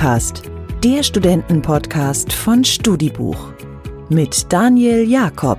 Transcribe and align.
Studicast, 0.00 0.44
der 0.82 1.02
Studentenpodcast 1.02 2.32
von 2.32 2.64
Studibuch 2.64 3.52
mit 4.08 4.50
Daniel 4.50 5.06
Jakob. 5.06 5.58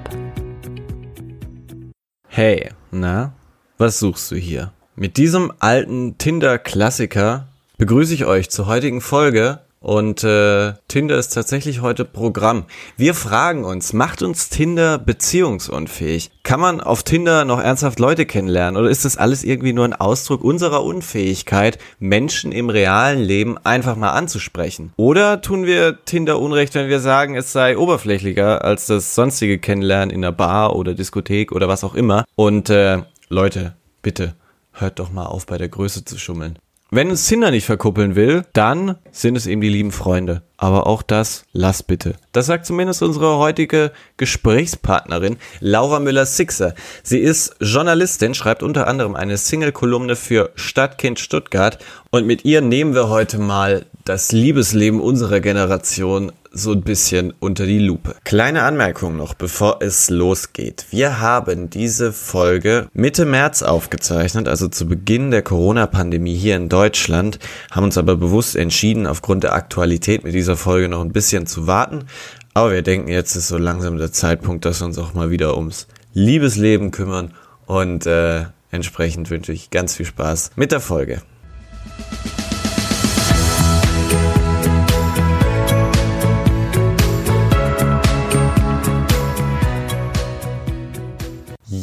Hey, 2.27 2.71
na, 2.89 3.33
was 3.77 3.99
suchst 3.99 4.31
du 4.31 4.35
hier? 4.35 4.73
Mit 4.95 5.17
diesem 5.17 5.53
alten 5.59 6.17
Tinder-Klassiker 6.17 7.49
begrüße 7.77 8.15
ich 8.15 8.25
euch 8.25 8.49
zur 8.49 8.65
heutigen 8.65 8.99
Folge 8.99 9.59
und 9.81 10.23
äh, 10.23 10.73
Tinder 10.87 11.17
ist 11.17 11.29
tatsächlich 11.29 11.81
heute 11.81 12.05
Programm. 12.05 12.65
Wir 12.97 13.15
fragen 13.15 13.65
uns, 13.65 13.93
macht 13.93 14.21
uns 14.21 14.49
Tinder 14.49 14.99
beziehungsunfähig? 14.99 16.29
Kann 16.43 16.59
man 16.59 16.81
auf 16.81 17.01
Tinder 17.01 17.45
noch 17.45 17.59
ernsthaft 17.59 17.99
Leute 17.99 18.27
kennenlernen? 18.27 18.79
Oder 18.79 18.91
ist 18.91 19.05
das 19.05 19.17
alles 19.17 19.43
irgendwie 19.43 19.73
nur 19.73 19.85
ein 19.85 19.93
Ausdruck 19.93 20.43
unserer 20.43 20.83
Unfähigkeit, 20.83 21.79
Menschen 21.97 22.51
im 22.51 22.69
realen 22.69 23.19
Leben 23.19 23.57
einfach 23.57 23.95
mal 23.95 24.11
anzusprechen? 24.11 24.93
Oder 24.97 25.41
tun 25.41 25.65
wir 25.65 26.05
Tinder 26.05 26.39
Unrecht, 26.39 26.75
wenn 26.75 26.87
wir 26.87 26.99
sagen, 26.99 27.35
es 27.35 27.51
sei 27.51 27.75
oberflächlicher 27.75 28.63
als 28.63 28.85
das 28.85 29.15
sonstige 29.15 29.57
Kennenlernen 29.57 30.11
in 30.11 30.23
einer 30.23 30.31
Bar 30.31 30.75
oder 30.75 30.93
Diskothek 30.93 31.51
oder 31.51 31.67
was 31.67 31.83
auch 31.83 31.95
immer? 31.95 32.25
Und 32.35 32.69
äh, 32.69 32.99
Leute, 33.29 33.73
bitte, 34.03 34.35
hört 34.73 34.99
doch 34.99 35.11
mal 35.11 35.25
auf, 35.25 35.47
bei 35.47 35.57
der 35.57 35.69
Größe 35.69 36.05
zu 36.05 36.19
schummeln. 36.19 36.59
Wenn 36.93 37.09
uns 37.09 37.25
Tinder 37.25 37.51
nicht 37.51 37.65
verkuppeln 37.65 38.15
will, 38.15 38.43
dann 38.51 38.97
sind 39.11 39.37
es 39.37 39.47
eben 39.47 39.61
die 39.61 39.69
lieben 39.69 39.93
Freunde. 39.93 40.41
Aber 40.57 40.87
auch 40.87 41.03
das 41.03 41.45
lass 41.53 41.83
bitte. 41.83 42.15
Das 42.33 42.47
sagt 42.47 42.65
zumindest 42.65 43.01
unsere 43.01 43.37
heutige 43.37 43.93
Gesprächspartnerin 44.17 45.37
Laura 45.61 46.01
Müller-Sixer. 46.01 46.75
Sie 47.01 47.19
ist 47.19 47.55
Journalistin, 47.61 48.33
schreibt 48.33 48.61
unter 48.61 48.87
anderem 48.87 49.15
eine 49.15 49.37
Single-Kolumne 49.37 50.17
für 50.17 50.51
Stadtkind 50.55 51.17
Stuttgart 51.21 51.79
und 52.09 52.27
mit 52.27 52.43
ihr 52.43 52.59
nehmen 52.59 52.93
wir 52.93 53.07
heute 53.07 53.39
mal 53.39 53.85
das 54.03 54.33
Liebesleben 54.33 54.99
unserer 54.99 55.39
Generation 55.39 56.33
so 56.51 56.73
ein 56.73 56.81
bisschen 56.81 57.33
unter 57.39 57.65
die 57.65 57.79
Lupe. 57.79 58.15
Kleine 58.25 58.63
Anmerkung 58.63 59.15
noch, 59.15 59.33
bevor 59.33 59.81
es 59.81 60.09
losgeht. 60.09 60.85
Wir 60.89 61.19
haben 61.19 61.69
diese 61.69 62.11
Folge 62.11 62.87
Mitte 62.93 63.25
März 63.25 63.63
aufgezeichnet, 63.63 64.47
also 64.47 64.67
zu 64.67 64.85
Beginn 64.85 65.31
der 65.31 65.43
Corona-Pandemie 65.43 66.35
hier 66.35 66.57
in 66.57 66.67
Deutschland, 66.67 67.39
haben 67.71 67.85
uns 67.85 67.97
aber 67.97 68.17
bewusst 68.17 68.55
entschieden, 68.55 69.07
aufgrund 69.07 69.43
der 69.43 69.53
Aktualität 69.53 70.23
mit 70.23 70.33
dieser 70.33 70.57
Folge 70.57 70.89
noch 70.89 71.01
ein 71.01 71.13
bisschen 71.13 71.47
zu 71.47 71.67
warten. 71.67 72.05
Aber 72.53 72.71
wir 72.71 72.81
denken, 72.81 73.07
jetzt 73.07 73.35
ist 73.35 73.47
so 73.47 73.57
langsam 73.57 73.97
der 73.97 74.11
Zeitpunkt, 74.11 74.65
dass 74.65 74.81
wir 74.81 74.87
uns 74.87 74.97
auch 74.97 75.13
mal 75.13 75.29
wieder 75.29 75.55
ums 75.55 75.87
Liebesleben 76.13 76.91
kümmern 76.91 77.33
und 77.65 78.05
äh, 78.05 78.45
entsprechend 78.71 79.29
wünsche 79.29 79.53
ich 79.53 79.69
ganz 79.69 79.95
viel 79.95 80.05
Spaß 80.05 80.51
mit 80.57 80.73
der 80.73 80.81
Folge. 80.81 81.21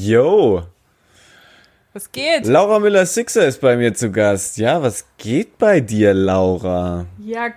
Yo! 0.09 0.63
Was 1.93 2.11
geht? 2.11 2.47
Laura 2.47 2.79
Müller-Sixer 2.79 3.47
ist 3.47 3.61
bei 3.61 3.77
mir 3.77 3.93
zu 3.93 4.11
Gast. 4.11 4.57
Ja, 4.57 4.81
was 4.83 5.05
geht 5.19 5.59
bei 5.59 5.81
dir, 5.81 6.15
Laura? 6.15 7.05
Ja, 7.23 7.49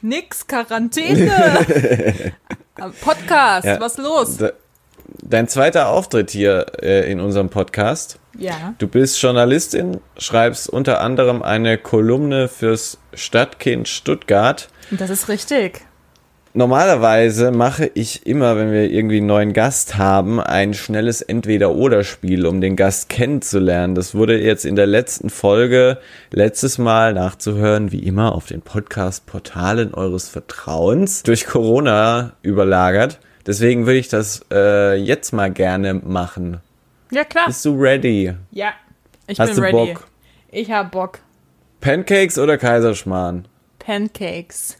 nix, 0.00 0.46
Quarantäne. 0.46 1.28
Podcast, 3.02 3.66
Ja. 3.66 3.78
was 3.78 3.98
los? 3.98 4.38
De 4.38 4.52
dein 5.20 5.48
zweiter 5.48 5.88
Auftritt 5.90 6.30
hier 6.30 6.64
äh, 6.82 7.12
in 7.12 7.20
unserem 7.20 7.50
Podcast. 7.50 8.18
Ja. 8.38 8.72
Du 8.78 8.88
bist 8.88 9.20
Journalistin, 9.20 10.00
schreibst 10.16 10.70
unter 10.70 11.02
anderem 11.02 11.42
eine 11.42 11.76
Kolumne 11.76 12.48
fürs 12.48 12.96
Stadtkind 13.12 13.86
Stuttgart. 13.86 14.70
Das 14.90 15.10
ist 15.10 15.28
richtig. 15.28 15.82
Normalerweise 16.54 17.50
mache 17.50 17.90
ich 17.94 18.26
immer, 18.26 18.58
wenn 18.58 18.72
wir 18.72 18.90
irgendwie 18.90 19.16
einen 19.18 19.26
neuen 19.26 19.52
Gast 19.54 19.96
haben, 19.96 20.38
ein 20.38 20.74
schnelles 20.74 21.22
Entweder-Oder-Spiel, 21.22 22.44
um 22.44 22.60
den 22.60 22.76
Gast 22.76 23.08
kennenzulernen. 23.08 23.94
Das 23.94 24.14
wurde 24.14 24.38
jetzt 24.38 24.66
in 24.66 24.76
der 24.76 24.86
letzten 24.86 25.30
Folge 25.30 25.96
letztes 26.30 26.76
Mal 26.76 27.14
nachzuhören, 27.14 27.90
wie 27.90 28.00
immer 28.00 28.34
auf 28.34 28.44
den 28.44 28.60
Podcast-Portalen 28.60 29.94
eures 29.94 30.28
Vertrauens 30.28 31.22
durch 31.22 31.46
Corona 31.46 32.34
überlagert. 32.42 33.18
Deswegen 33.46 33.86
würde 33.86 33.98
ich 33.98 34.08
das 34.08 34.44
äh, 34.52 34.94
jetzt 34.96 35.32
mal 35.32 35.50
gerne 35.50 35.94
machen. 35.94 36.60
Ja, 37.10 37.24
klar. 37.24 37.46
Bist 37.46 37.64
du 37.64 37.74
ready? 37.80 38.34
Ja. 38.50 38.74
Ich 39.26 39.40
Hast 39.40 39.54
bin 39.54 39.56
du 39.56 39.62
ready. 39.62 39.94
Bock? 39.94 40.06
Ich 40.50 40.70
hab 40.70 40.92
Bock. 40.92 41.20
Pancakes 41.80 42.38
oder 42.38 42.58
Kaiserschmarrn? 42.58 43.48
Pancakes. 43.78 44.76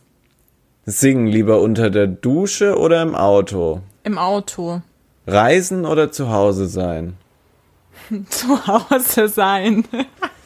Singen 0.84 1.28
lieber 1.28 1.60
unter 1.60 1.90
der 1.90 2.08
Dusche 2.08 2.76
oder 2.76 3.02
im 3.02 3.14
Auto? 3.14 3.82
Im 4.02 4.18
Auto. 4.18 4.82
Reisen 5.26 5.86
oder 5.86 6.10
zu 6.10 6.30
Hause 6.30 6.66
sein? 6.66 7.16
Zu 8.30 8.66
Hause 8.66 9.28
sein. 9.28 9.84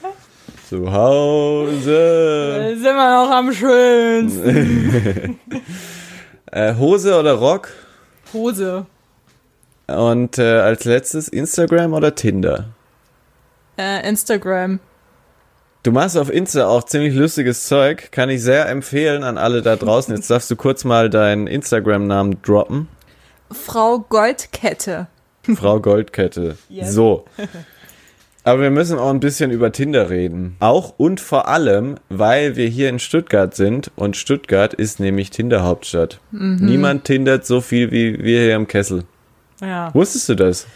Zu 0.69 0.93
Hause. 0.93 2.75
Sind 2.75 2.83
wir 2.83 3.25
noch 3.25 3.31
am 3.31 3.53
schönsten. 3.53 5.39
Äh, 6.53 6.77
Hose 6.77 7.19
oder 7.19 7.35
Rock? 7.35 7.69
Hose. 8.33 8.87
Und 9.89 10.39
äh, 10.39 10.61
als 10.61 10.85
letztes 10.85 11.27
Instagram 11.29 11.93
oder 11.93 12.15
Tinder? 12.15 12.67
Äh, 13.77 14.09
Instagram. 14.09 14.79
Du 15.87 15.93
machst 15.93 16.19
auf 16.19 16.33
Insta 16.33 16.67
auch 16.67 16.83
ziemlich 16.83 17.15
lustiges 17.15 17.69
Zeug. 17.69 18.11
Kann 18.11 18.29
ich 18.29 18.43
sehr 18.43 18.69
empfehlen 18.69 19.23
an 19.23 19.39
alle 19.39 19.63
da 19.63 19.77
draußen. 19.77 20.13
Jetzt 20.17 20.29
darfst 20.29 20.51
du 20.51 20.57
kurz 20.57 20.83
mal 20.83 21.09
deinen 21.09 21.47
Instagram-Namen 21.47 22.43
droppen. 22.43 22.89
Frau 23.53 24.01
Goldkette. 24.01 25.07
Frau 25.55 25.79
Goldkette. 25.79 26.59
Yes. 26.69 26.93
So. 26.93 27.27
Aber 28.43 28.63
wir 28.63 28.73
müssen 28.73 28.99
auch 28.99 29.11
ein 29.11 29.21
bisschen 29.21 29.53
über 29.53 29.71
Tinder 29.71 30.11
reden. 30.11 30.57
Auch 30.59 30.95
und 30.97 31.21
vor 31.21 31.47
allem, 31.47 31.99
weil 32.09 32.57
wir 32.57 32.67
hier 32.67 32.89
in 32.89 32.99
Stuttgart 32.99 33.55
sind 33.55 33.93
und 33.95 34.17
Stuttgart 34.17 34.75
ist 34.75 34.99
nämlich 34.99 35.31
Tinder-Hauptstadt. 35.31 36.19
Niemand 36.33 37.05
tindert 37.05 37.47
so 37.47 37.61
viel 37.61 37.93
wie 37.93 38.25
wir 38.25 38.41
hier 38.41 38.57
im 38.57 38.67
Kessel. 38.67 39.05
Ja. 39.61 39.95
Wusstest 39.95 40.31
du 40.31 40.35
das? 40.35 40.67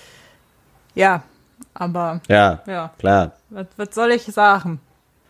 Ja. 0.95 1.25
Aber, 1.75 2.21
Ja, 2.29 2.63
ja. 2.69 2.93
klar. 2.97 3.33
Was, 3.49 3.67
was 3.77 3.93
soll 3.93 4.13
ich 4.13 4.23
sagen? 4.23 4.79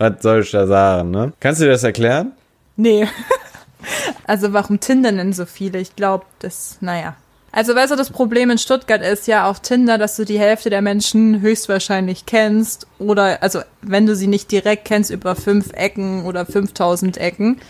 Was 0.00 0.22
soll 0.22 0.40
ich 0.40 0.50
da 0.50 0.66
sagen, 0.66 1.10
ne? 1.10 1.34
Kannst 1.40 1.60
du 1.60 1.66
dir 1.66 1.72
das 1.72 1.84
erklären? 1.84 2.32
Nee. 2.76 3.06
also 4.26 4.54
warum 4.54 4.80
Tinder 4.80 5.12
denn 5.12 5.34
so 5.34 5.44
viele? 5.44 5.78
Ich 5.78 5.94
glaube, 5.94 6.24
das, 6.38 6.78
naja. 6.80 7.16
Also 7.52 7.74
weißt 7.74 7.92
du, 7.92 7.96
das 7.96 8.08
Problem 8.08 8.48
in 8.48 8.56
Stuttgart 8.56 9.02
ist 9.02 9.26
ja 9.26 9.46
auf 9.46 9.60
Tinder, 9.60 9.98
dass 9.98 10.16
du 10.16 10.24
die 10.24 10.38
Hälfte 10.38 10.70
der 10.70 10.80
Menschen 10.80 11.42
höchstwahrscheinlich 11.42 12.24
kennst 12.24 12.86
oder, 12.98 13.42
also 13.42 13.60
wenn 13.82 14.06
du 14.06 14.16
sie 14.16 14.26
nicht 14.26 14.50
direkt 14.50 14.86
kennst, 14.86 15.10
über 15.10 15.36
fünf 15.36 15.70
Ecken 15.74 16.24
oder 16.24 16.46
5000 16.46 17.18
Ecken. 17.18 17.60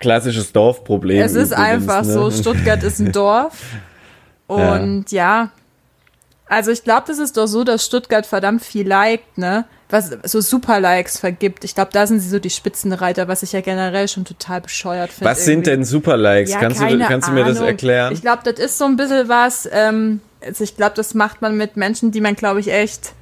Klassisches 0.00 0.52
Dorfproblem. 0.52 1.20
es 1.20 1.32
ist 1.32 1.52
übrigens, 1.52 1.52
einfach 1.52 2.02
ne? 2.02 2.12
so, 2.14 2.30
Stuttgart 2.30 2.82
ist 2.82 2.98
ein 2.98 3.12
Dorf. 3.12 3.58
Und 4.46 5.12
ja, 5.12 5.50
also 6.46 6.70
ich 6.70 6.82
glaube, 6.82 7.04
das 7.08 7.18
ist 7.18 7.36
doch 7.36 7.46
so, 7.46 7.62
dass 7.62 7.84
Stuttgart 7.84 8.24
verdammt 8.24 8.62
viel 8.62 8.88
liked, 8.88 9.36
ne? 9.36 9.66
Was 9.90 10.10
so 10.24 10.40
Super-Likes 10.40 11.18
vergibt. 11.18 11.62
Ich 11.62 11.74
glaube, 11.74 11.90
da 11.92 12.06
sind 12.06 12.18
sie 12.20 12.28
so 12.28 12.38
die 12.38 12.50
Spitzenreiter, 12.50 13.28
was 13.28 13.42
ich 13.42 13.52
ja 13.52 13.60
generell 13.60 14.08
schon 14.08 14.24
total 14.24 14.60
bescheuert 14.62 15.12
finde. 15.12 15.30
Was 15.30 15.44
sind 15.44 15.66
irgendwie. 15.66 15.70
denn 15.70 15.84
Superlikes? 15.84 16.52
Ja, 16.52 16.60
kannst 16.60 16.80
du, 16.80 16.98
kannst 17.00 17.28
du 17.28 17.32
mir 17.32 17.44
das 17.44 17.60
erklären? 17.60 18.12
Ich 18.12 18.22
glaube, 18.22 18.42
das 18.44 18.58
ist 18.64 18.78
so 18.78 18.86
ein 18.86 18.96
bisschen 18.96 19.28
was, 19.28 19.68
ähm, 19.70 20.20
also 20.44 20.64
ich 20.64 20.76
glaube, 20.76 20.94
das 20.96 21.14
macht 21.14 21.42
man 21.42 21.56
mit 21.56 21.76
Menschen, 21.76 22.10
die 22.12 22.20
man, 22.20 22.34
glaube 22.34 22.60
ich, 22.60 22.72
echt, 22.72 23.12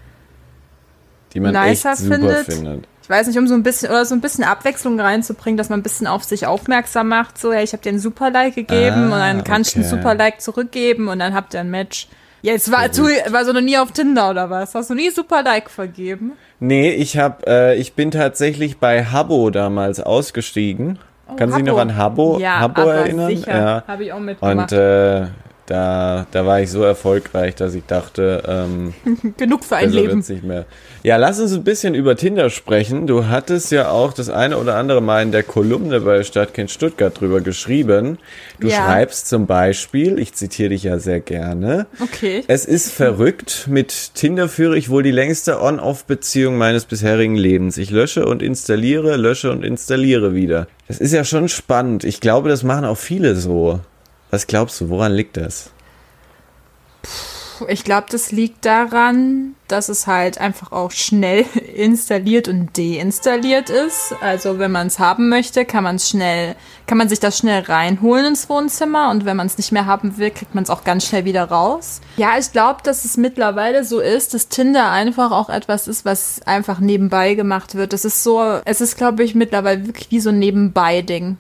Die 1.35 1.41
man 1.41 1.53
nicer 1.53 1.93
echt 1.93 2.03
findet. 2.03 2.47
findet. 2.47 2.85
ich 3.03 3.11
weiß 3.11 3.27
nicht, 3.27 3.39
um 3.39 3.49
so 3.49 3.55
ein 3.55 3.63
bisschen, 3.65 3.91
oder 3.91 4.05
so 4.05 4.15
ein 4.15 4.21
bisschen 4.21 4.45
Abwechslung 4.45 4.99
reinzubringen, 5.01 5.57
dass 5.59 5.69
man 5.69 5.81
ein 5.81 5.83
bisschen 5.83 6.07
auf 6.07 6.23
sich 6.25 6.47
aufmerksam 6.47 7.09
macht, 7.09 7.39
so, 7.39 7.53
hey, 7.53 7.65
ich 7.65 7.73
habe 7.73 7.83
dir 7.83 7.91
einen 7.91 7.99
Super-Like 7.99 8.55
gegeben 8.55 9.11
Ah, 9.11 9.15
und 9.15 9.19
dann 9.21 9.45
kannst 9.45 9.75
du 9.75 9.81
einen 9.81 9.89
okay. 9.89 9.97
Super-Like 9.97 10.41
zurückgeben 10.41 11.09
und 11.09 11.19
dann 11.19 11.35
habt 11.35 11.55
ihr 11.55 11.61
ein 11.61 11.71
Match. 11.71 12.09
Jetzt 12.43 12.73
war, 12.73 12.91
tu, 12.91 13.05
warst 13.05 13.49
du 13.49 13.53
noch 13.53 13.61
nie 13.61 13.79
auf 13.79 13.93
Tinder 13.93 14.31
oder 14.31 14.51
was? 14.51 14.75
Hast 14.75 14.91
du 14.91 14.95
nie 14.95 15.11
Super-Like 15.11 15.71
vergeben? 15.71 16.33
Nee, 16.65 16.91
ich 16.91 17.19
hab, 17.19 17.49
äh, 17.49 17.75
ich 17.75 17.95
bin 17.95 18.13
tatsächlich 18.13 18.79
bei 18.79 19.05
Habbo 19.05 19.51
damals 19.51 19.99
ausgestiegen. 19.99 20.99
Kannst 21.37 21.55
du 21.57 21.63
dich 21.63 21.67
noch 21.67 21.79
an 21.79 21.97
Habbo, 21.97 22.37
Oh, 22.37 22.39
Ja, 22.39 22.61
Habbo 22.61 22.83
erinnern? 22.83 23.35
sicher. 23.35 23.57
Ja. 23.57 23.85
Habe 23.89 24.05
ich 24.05 24.13
auch 24.13 24.21
mitgemacht. 24.21 24.71
Und 24.73 24.79
äh, 24.79 25.27
Da, 25.67 26.27
da 26.31 26.45
war 26.47 26.61
ich 26.61 26.71
so 26.71 26.83
erfolgreich, 26.83 27.55
dass 27.55 27.75
ich 27.75 27.85
dachte, 27.87 28.43
ähm, 28.47 28.93
genug 29.39 29.65
für 29.65 29.77
ein 29.77 29.91
Leben. 29.91 30.19
nicht 30.19 30.43
mehr. 30.45 30.67
Ja, 31.05 31.17
lass 31.17 31.41
uns 31.41 31.53
ein 31.53 31.65
bisschen 31.65 31.97
über 31.97 32.15
Tinder 32.17 32.49
sprechen. 32.49 33.09
Du 33.09 33.27
hattest 33.27 33.73
ja 33.73 33.91
auch 33.91 34.13
das 34.13 34.29
eine 34.31 34.57
oder 34.59 34.77
andere 34.77 35.01
Mal 35.01 35.23
in 35.23 35.33
der 35.33 35.43
Kolumne 35.43 36.01
bei 36.01 36.23
Stadtkind 36.23 36.71
Stuttgart 36.71 37.19
drüber 37.21 37.41
geschrieben. 37.41 38.19
Du 38.61 38.69
Ja. 38.69 38.77
schreibst 38.85 39.29
zum 39.29 39.49
Beispiel, 39.49 40.21
ich 40.21 40.35
zitiere 40.35 40.69
dich 40.69 40.85
ja 40.85 41.01
sehr 41.01 41.19
gerne. 41.19 41.87
Okay. 42.01 42.45
Es 42.47 42.65
ist 42.67 42.93
verrückt. 42.93 43.67
Mit 43.69 44.15
Tinder 44.15 44.49
führe 44.49 44.79
ich 44.79 44.91
wohl 44.91 45.03
die 45.03 45.11
längste 45.11 45.61
On-Off-Beziehung 45.61 46.57
meines 46.57 46.85
bisherigen 46.85 47.35
Lebens. 47.35 47.79
Ich 47.79 47.91
lösche 47.91 48.25
und 48.25 48.41
installiere, 48.41 49.17
lösche 49.17 49.51
und 49.51 49.65
installiere 49.65 50.35
wieder. 50.35 50.69
Das 50.87 50.99
ist 50.99 51.13
ja 51.13 51.25
schon 51.25 51.49
spannend. 51.49 52.05
Ich 52.05 52.21
glaube, 52.21 52.49
das 52.49 52.63
machen 52.63 52.85
auch 52.85 52.99
viele 52.99 53.35
so. 53.35 53.81
Was 54.31 54.47
glaubst 54.47 54.81
du, 54.81 54.89
woran 54.89 55.13
liegt 55.13 55.37
das? 55.37 55.71
Ich 57.69 57.85
glaube, 57.85 58.07
das 58.11 58.33
liegt 58.33 58.65
daran, 58.65 59.55
dass 59.69 59.89
es 59.89 60.07
halt 60.07 60.39
einfach 60.39 60.73
auch 60.73 60.91
schnell 60.91 61.45
installiert 61.75 62.49
und 62.49 62.77
deinstalliert 62.77 63.71
ist. 63.71 64.15
Also 64.21 64.59
wenn 64.59 64.73
man 64.73 64.89
es 64.89 64.99
haben 64.99 65.29
möchte, 65.29 65.65
kann 65.65 65.85
man 65.85 65.97
es 65.97 66.09
schnell, 66.09 66.57
kann 66.87 66.99
man 66.99 67.09
sich 67.09 67.21
das 67.21 67.39
schnell 67.39 67.63
reinholen 67.63 68.27
ins 68.27 68.49
Wohnzimmer 68.49 69.11
und 69.11 69.25
wenn 69.25 69.37
man 69.37 69.47
es 69.47 69.57
nicht 69.57 69.73
mehr 69.73 69.87
haben 69.87 70.19
will, 70.19 70.31
kriegt 70.31 70.55
man 70.55 70.65
es 70.65 70.71
auch 70.71 70.85
ganz 70.85 71.07
schnell 71.07 71.25
wieder 71.25 71.45
raus. 71.45 72.01
Ja, 72.17 72.39
ich 72.39 72.53
glaube, 72.53 72.81
dass 72.83 73.05
es 73.05 73.17
mittlerweile 73.17 73.85
so 73.85 74.01
ist, 74.01 74.35
dass 74.35 74.49
Tinder 74.49 74.91
einfach 74.91 75.31
auch 75.31 75.49
etwas 75.49 75.89
ist, 75.89 76.05
was 76.05 76.43
einfach 76.47 76.81
nebenbei 76.81 77.35
gemacht 77.35 77.75
wird. 77.75 77.93
Es 77.93 78.05
ist 78.05 78.23
so, 78.23 78.61
es 78.65 78.81
ist, 78.81 78.97
glaube 78.97 79.25
ich, 79.25 79.35
mittlerweile 79.35 79.87
wirklich 79.87 80.11
wie 80.11 80.21
so 80.21 80.31
ein 80.31 80.39
Nebenbei-Ding. 80.39 81.39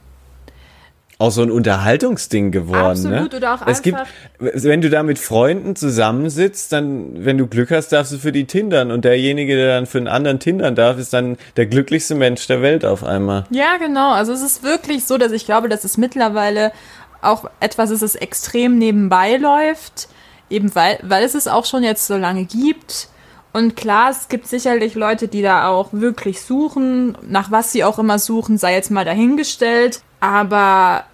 Auch 1.22 1.30
so 1.30 1.42
ein 1.42 1.50
Unterhaltungsding 1.50 2.50
geworden. 2.50 3.06
Absolut, 3.06 3.32
ne? 3.32 3.36
oder 3.38 3.54
auch 3.54 3.66
es 3.66 3.82
gibt, 3.82 3.98
einfach- 3.98 4.10
wenn 4.38 4.80
du 4.80 4.90
da 4.90 5.02
mit 5.02 5.18
Freunden 5.18 5.76
zusammensitzt, 5.76 6.72
dann, 6.72 7.24
wenn 7.24 7.38
du 7.38 7.46
Glück 7.46 7.70
hast, 7.70 7.88
darfst 7.92 8.12
du 8.12 8.18
für 8.18 8.32
die 8.32 8.46
tindern 8.46 8.90
und 8.90 9.04
derjenige, 9.04 9.54
der 9.56 9.68
dann 9.76 9.86
für 9.86 9.98
einen 9.98 10.08
anderen 10.08 10.40
tindern 10.40 10.74
darf, 10.74 10.98
ist 10.98 11.12
dann 11.12 11.36
der 11.56 11.66
glücklichste 11.66 12.14
Mensch 12.14 12.46
der 12.48 12.60
Welt 12.60 12.84
auf 12.84 13.04
einmal. 13.04 13.44
Ja, 13.50 13.76
genau. 13.78 14.12
Also 14.12 14.32
es 14.32 14.42
ist 14.42 14.62
wirklich 14.62 15.04
so, 15.04 15.16
dass 15.16 15.32
ich 15.32 15.46
glaube, 15.46 15.68
dass 15.68 15.84
es 15.84 15.96
mittlerweile 15.96 16.72
auch 17.20 17.48
etwas 17.60 17.90
ist, 17.90 18.02
das 18.02 18.16
extrem 18.16 18.78
nebenbei 18.78 19.36
läuft, 19.36 20.08
eben 20.50 20.74
weil, 20.74 20.98
weil 21.02 21.22
es 21.24 21.34
es 21.36 21.46
auch 21.46 21.64
schon 21.66 21.84
jetzt 21.84 22.06
so 22.06 22.16
lange 22.16 22.44
gibt. 22.46 23.08
Und 23.52 23.76
klar, 23.76 24.10
es 24.10 24.28
gibt 24.28 24.46
sicherlich 24.48 24.94
Leute, 24.94 25.28
die 25.28 25.42
da 25.42 25.68
auch 25.68 25.90
wirklich 25.92 26.40
suchen, 26.40 27.16
nach 27.28 27.50
was 27.50 27.70
sie 27.70 27.84
auch 27.84 27.98
immer 27.98 28.18
suchen, 28.18 28.56
sei 28.58 28.72
jetzt 28.74 28.90
mal 28.90 29.04
dahingestellt. 29.04 30.00
Aber 30.20 31.04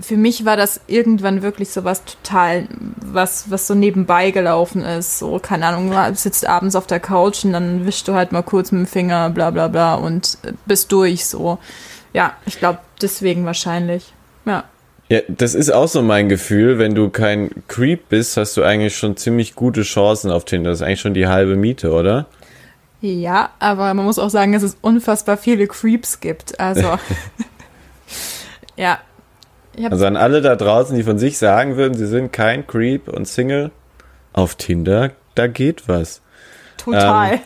für 0.00 0.16
mich 0.16 0.44
war 0.44 0.56
das 0.56 0.80
irgendwann 0.86 1.42
wirklich 1.42 1.70
so 1.70 1.84
was 1.84 2.04
total, 2.04 2.68
was, 2.96 3.50
was 3.50 3.66
so 3.66 3.74
nebenbei 3.74 4.30
gelaufen 4.30 4.82
ist. 4.82 5.18
So, 5.18 5.38
keine 5.38 5.66
Ahnung, 5.66 5.90
du 5.90 6.14
sitzt 6.14 6.46
abends 6.46 6.76
auf 6.76 6.86
der 6.86 7.00
Couch 7.00 7.44
und 7.44 7.52
dann 7.52 7.86
wischst 7.86 8.06
du 8.08 8.14
halt 8.14 8.32
mal 8.32 8.42
kurz 8.42 8.72
mit 8.72 8.80
dem 8.80 8.86
Finger, 8.86 9.30
bla 9.30 9.50
bla 9.50 9.68
bla 9.68 9.94
und 9.94 10.38
äh, 10.42 10.52
bist 10.66 10.92
durch 10.92 11.26
so. 11.26 11.58
Ja, 12.12 12.34
ich 12.46 12.58
glaube 12.58 12.78
deswegen 13.00 13.44
wahrscheinlich. 13.44 14.12
Ja. 14.44 14.64
Ja, 15.10 15.20
das 15.28 15.54
ist 15.54 15.70
auch 15.70 15.88
so 15.88 16.02
mein 16.02 16.28
Gefühl. 16.28 16.78
Wenn 16.78 16.94
du 16.94 17.08
kein 17.08 17.50
Creep 17.66 18.10
bist, 18.10 18.36
hast 18.36 18.56
du 18.56 18.62
eigentlich 18.62 18.96
schon 18.96 19.16
ziemlich 19.16 19.54
gute 19.54 19.82
Chancen 19.82 20.30
auf 20.30 20.44
Tinder. 20.44 20.70
Das 20.70 20.80
ist 20.80 20.86
eigentlich 20.86 21.00
schon 21.00 21.14
die 21.14 21.26
halbe 21.26 21.56
Miete, 21.56 21.92
oder? 21.92 22.26
Ja, 23.00 23.50
aber 23.58 23.94
man 23.94 24.04
muss 24.04 24.18
auch 24.18 24.28
sagen, 24.28 24.52
dass 24.52 24.62
es 24.62 24.76
unfassbar 24.82 25.38
viele 25.38 25.66
Creeps 25.66 26.20
gibt. 26.20 26.60
Also, 26.60 26.98
ja. 28.76 28.98
Also 29.90 30.06
an 30.06 30.16
alle 30.16 30.40
da 30.40 30.56
draußen, 30.56 30.96
die 30.96 31.02
von 31.02 31.18
sich 31.18 31.38
sagen 31.38 31.76
würden, 31.76 31.94
sie 31.94 32.06
sind 32.06 32.32
kein 32.32 32.66
Creep 32.66 33.08
und 33.08 33.26
Single, 33.26 33.70
auf 34.32 34.54
Tinder, 34.54 35.12
da 35.34 35.46
geht 35.46 35.88
was. 35.88 36.20
total. 36.76 37.40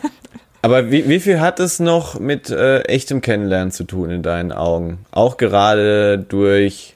Aber 0.61 0.91
wie, 0.91 1.09
wie 1.09 1.19
viel 1.19 1.41
hat 1.41 1.59
es 1.59 1.81
noch 1.81 2.19
mit 2.19 2.49
äh, 2.49 2.83
echtem 2.83 3.19
Kennenlernen 3.19 3.71
zu 3.71 3.83
tun 3.83 4.09
in 4.09 4.23
deinen 4.23 4.53
Augen? 4.53 5.05
Auch 5.11 5.35
gerade 5.35 6.17
durch 6.17 6.95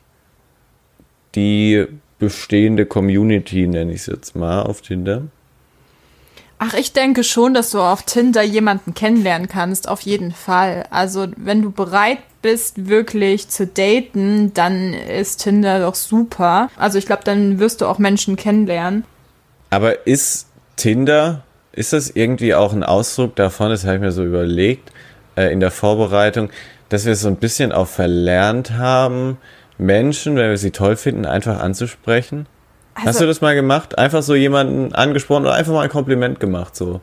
die 1.35 1.85
bestehende 2.17 2.85
Community, 2.85 3.67
nenne 3.67 3.91
ich 3.91 4.01
es 4.01 4.05
jetzt 4.07 4.35
mal, 4.37 4.61
auf 4.61 4.81
Tinder. 4.81 5.23
Ach, 6.59 6.73
ich 6.73 6.93
denke 6.93 7.23
schon, 7.23 7.53
dass 7.53 7.71
du 7.71 7.79
auf 7.79 8.03
Tinder 8.03 8.41
jemanden 8.41 8.93
kennenlernen 8.93 9.47
kannst, 9.47 9.87
auf 9.87 10.01
jeden 10.01 10.31
Fall. 10.31 10.85
Also, 10.89 11.27
wenn 11.35 11.61
du 11.61 11.71
bereit 11.71 12.19
bist, 12.47 12.87
wirklich 12.87 13.49
zu 13.49 13.67
daten, 13.67 14.53
dann 14.53 14.93
ist 14.93 15.43
Tinder 15.43 15.79
doch 15.81 15.95
super. 15.95 16.69
Also, 16.77 16.97
ich 16.97 17.05
glaube, 17.05 17.23
dann 17.25 17.59
wirst 17.59 17.81
du 17.81 17.85
auch 17.85 17.99
Menschen 17.99 18.37
kennenlernen. 18.37 19.03
Aber 19.69 20.07
ist 20.07 20.47
Tinder, 20.77 21.43
ist 21.73 21.91
das 21.91 22.09
irgendwie 22.09 22.55
auch 22.55 22.71
ein 22.71 22.83
Ausdruck 22.83 23.35
davon, 23.35 23.69
das 23.69 23.83
habe 23.83 23.95
ich 23.95 24.01
mir 24.01 24.11
so 24.13 24.23
überlegt, 24.23 24.93
äh, 25.35 25.51
in 25.51 25.59
der 25.59 25.71
Vorbereitung, 25.71 26.49
dass 26.87 27.05
wir 27.05 27.17
so 27.17 27.27
ein 27.27 27.35
bisschen 27.35 27.73
auch 27.73 27.87
verlernt 27.87 28.71
haben, 28.71 29.37
Menschen, 29.77 30.37
wenn 30.37 30.49
wir 30.49 30.57
sie 30.57 30.71
toll 30.71 30.95
finden, 30.95 31.25
einfach 31.25 31.59
anzusprechen? 31.59 32.45
Hast 32.95 33.07
Also- 33.07 33.19
du 33.21 33.25
das 33.27 33.41
mal 33.41 33.55
gemacht? 33.55 33.97
Einfach 33.97 34.23
so 34.23 34.35
jemanden 34.35 34.93
angesprochen 34.95 35.43
oder 35.43 35.53
einfach 35.55 35.73
mal 35.73 35.81
ein 35.81 35.89
Kompliment 35.89 36.39
gemacht, 36.39 36.75
so? 36.77 37.01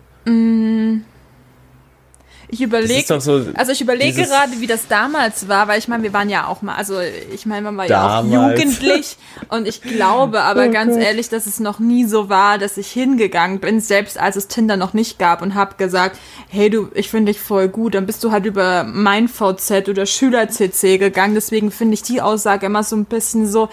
Ich 2.54 2.60
überlege, 2.60 3.20
so 3.20 3.44
also 3.54 3.72
ich 3.72 3.80
überlege 3.80 4.22
gerade, 4.22 4.60
wie 4.60 4.68
das 4.68 4.86
damals 4.86 5.48
war, 5.48 5.66
weil 5.66 5.80
ich 5.80 5.88
meine, 5.88 6.04
wir 6.04 6.12
waren 6.12 6.28
ja 6.28 6.46
auch 6.46 6.62
mal, 6.62 6.76
also 6.76 7.00
ich 7.00 7.46
meine, 7.46 7.62
man 7.62 7.76
war 7.76 7.88
ja 7.88 8.04
auch 8.04 8.22
Damals. 8.22 8.60
jugendlich 8.60 9.16
und 9.48 9.66
ich 9.66 9.82
glaube 9.82 10.40
aber 10.42 10.68
ganz 10.68 10.96
ehrlich, 10.96 11.28
dass 11.28 11.46
es 11.46 11.58
noch 11.58 11.80
nie 11.80 12.04
so 12.04 12.28
war, 12.28 12.58
dass 12.58 12.76
ich 12.76 12.92
hingegangen 12.92 13.58
bin, 13.58 13.80
selbst 13.80 14.20
als 14.20 14.36
es 14.36 14.46
Tinder 14.46 14.76
noch 14.76 14.92
nicht 14.92 15.18
gab 15.18 15.42
und 15.42 15.56
habe 15.56 15.74
gesagt, 15.74 16.16
hey 16.46 16.70
du, 16.70 16.90
ich 16.94 17.10
finde 17.10 17.32
dich 17.32 17.40
voll 17.40 17.66
gut, 17.66 17.96
dann 17.96 18.06
bist 18.06 18.22
du 18.22 18.30
halt 18.30 18.46
über 18.46 18.84
mein 18.84 19.26
VZ 19.26 19.88
oder 19.88 20.06
Schüler-CC 20.06 20.98
gegangen, 20.98 21.34
deswegen 21.34 21.72
finde 21.72 21.94
ich 21.94 22.02
die 22.02 22.20
Aussage 22.20 22.66
immer 22.66 22.84
so 22.84 22.94
ein 22.94 23.04
bisschen 23.04 23.50
so, 23.50 23.68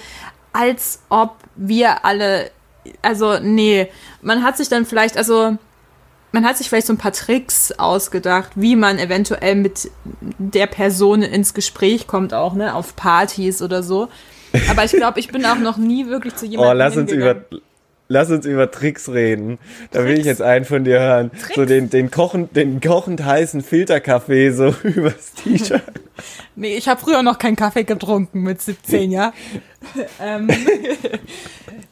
als 0.53 1.01
ob 1.09 1.35
wir 1.55 2.03
alle, 2.03 2.49
also 3.03 3.37
nee, 3.39 3.89
man 4.23 4.41
hat 4.41 4.57
sich 4.57 4.69
dann 4.69 4.87
vielleicht, 4.87 5.17
also 5.17 5.59
man 6.31 6.45
hat 6.45 6.57
sich 6.57 6.69
vielleicht 6.69 6.87
so 6.87 6.93
ein 6.93 6.97
paar 6.97 7.11
Tricks 7.11 7.71
ausgedacht, 7.73 8.51
wie 8.55 8.75
man 8.75 8.99
eventuell 8.99 9.55
mit 9.55 9.91
der 10.37 10.67
Person 10.67 11.21
ins 11.21 11.53
Gespräch 11.53 12.07
kommt, 12.07 12.33
auch, 12.33 12.53
ne, 12.53 12.73
auf 12.73 12.95
Partys 12.95 13.61
oder 13.61 13.83
so. 13.83 14.07
Aber 14.69 14.83
ich 14.83 14.91
glaube, 14.91 15.19
ich 15.19 15.29
bin 15.29 15.45
auch 15.45 15.59
noch 15.59 15.77
nie 15.77 16.07
wirklich 16.07 16.35
zu 16.35 16.45
Oh, 16.45 16.49
jemandem 16.49 16.77
lass 16.77 16.97
uns 16.97 17.11
über 17.11 17.45
lass 18.07 18.29
uns 18.29 18.45
über 18.45 18.69
Tricks 18.69 19.07
reden. 19.09 19.57
Da 19.91 19.99
will 20.03 20.09
ich 20.09 20.15
Tricks? 20.15 20.25
jetzt 20.27 20.41
einen 20.41 20.65
von 20.65 20.83
dir 20.83 20.99
hören. 20.99 21.31
So 21.55 21.63
den 21.65 21.89
den 21.89 22.11
kochend 22.11 22.55
den 22.55 22.81
kochend 22.81 23.23
heißen 23.23 23.61
Filterkaffee 23.61 24.51
so 24.51 24.75
übers 24.83 25.33
T-Shirt. 25.33 25.81
Nee, 26.55 26.75
ich 26.75 26.89
habe 26.89 26.99
früher 26.99 27.23
noch 27.23 27.37
keinen 27.37 27.55
Kaffee 27.55 27.85
getrunken 27.85 28.41
mit 28.41 28.61
17, 28.61 29.09
ja. 29.11 29.33
ähm, 30.21 30.47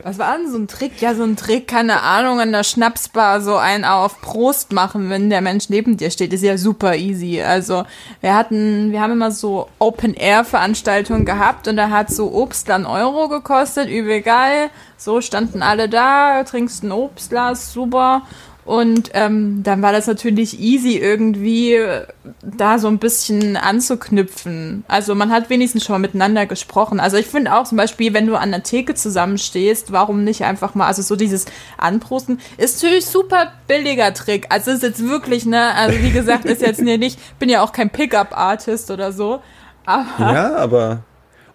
was 0.03 0.17
war 0.17 0.37
denn 0.37 0.49
so 0.49 0.57
ein 0.57 0.67
Trick? 0.67 1.01
Ja, 1.01 1.15
so 1.15 1.23
ein 1.23 1.35
Trick, 1.35 1.67
keine 1.67 2.01
Ahnung, 2.01 2.39
in 2.39 2.51
der 2.51 2.63
Schnapsbar 2.63 3.41
so 3.41 3.57
einen 3.57 3.83
auf 3.83 4.21
Prost 4.21 4.71
machen, 4.71 5.09
wenn 5.09 5.29
der 5.29 5.41
Mensch 5.41 5.69
neben 5.69 5.97
dir 5.97 6.11
steht, 6.11 6.31
ist 6.31 6.43
ja 6.43 6.57
super 6.57 6.95
easy. 6.95 7.41
Also, 7.41 7.83
wir 8.21 8.35
hatten, 8.35 8.91
wir 8.91 9.01
haben 9.01 9.13
immer 9.13 9.31
so 9.31 9.67
Open-Air-Veranstaltungen 9.79 11.25
gehabt 11.25 11.67
und 11.67 11.77
da 11.77 11.89
hat 11.89 12.11
so 12.11 12.31
Obstler 12.33 12.75
einen 12.75 12.85
Euro 12.85 13.27
gekostet, 13.27 13.89
übel 13.89 14.21
geil. 14.21 14.69
So 14.97 15.21
standen 15.21 15.61
alle 15.61 15.89
da, 15.89 16.43
trinkst 16.43 16.83
ein 16.83 16.91
Obstglas, 16.91 17.73
super. 17.73 18.23
Und 18.69 19.09
ähm, 19.15 19.63
dann 19.63 19.81
war 19.81 19.91
das 19.91 20.05
natürlich 20.05 20.59
easy 20.59 20.95
irgendwie 20.95 21.73
äh, 21.73 22.05
da 22.43 22.77
so 22.77 22.87
ein 22.87 22.99
bisschen 22.99 23.57
anzuknüpfen. 23.57 24.83
Also 24.87 25.15
man 25.15 25.31
hat 25.31 25.49
wenigstens 25.49 25.83
schon 25.83 25.95
mal 25.95 25.97
miteinander 25.99 26.45
gesprochen. 26.45 26.99
Also 26.99 27.17
ich 27.17 27.25
finde 27.25 27.55
auch 27.55 27.63
zum 27.63 27.79
Beispiel, 27.79 28.13
wenn 28.13 28.27
du 28.27 28.35
an 28.35 28.51
der 28.51 28.61
Theke 28.61 28.93
zusammenstehst, 28.93 29.91
warum 29.91 30.23
nicht 30.23 30.43
einfach 30.43 30.75
mal, 30.75 30.85
also 30.85 31.01
so 31.01 31.15
dieses 31.15 31.45
Anprosten 31.79 32.39
ist 32.57 32.75
natürlich 32.75 33.07
super 33.07 33.53
billiger 33.67 34.13
Trick. 34.13 34.45
Also 34.49 34.69
ist 34.69 34.83
jetzt 34.83 35.03
wirklich, 35.03 35.47
ne, 35.47 35.73
also 35.73 35.99
wie 36.03 36.11
gesagt, 36.11 36.45
ist 36.45 36.61
jetzt 36.61 36.83
nicht, 36.83 37.39
bin 37.39 37.49
ja 37.49 37.63
auch 37.63 37.71
kein 37.71 37.89
Pickup-Artist 37.89 38.91
oder 38.91 39.11
so. 39.11 39.41
Aber 39.87 40.05
Ja, 40.19 40.55
aber 40.57 40.99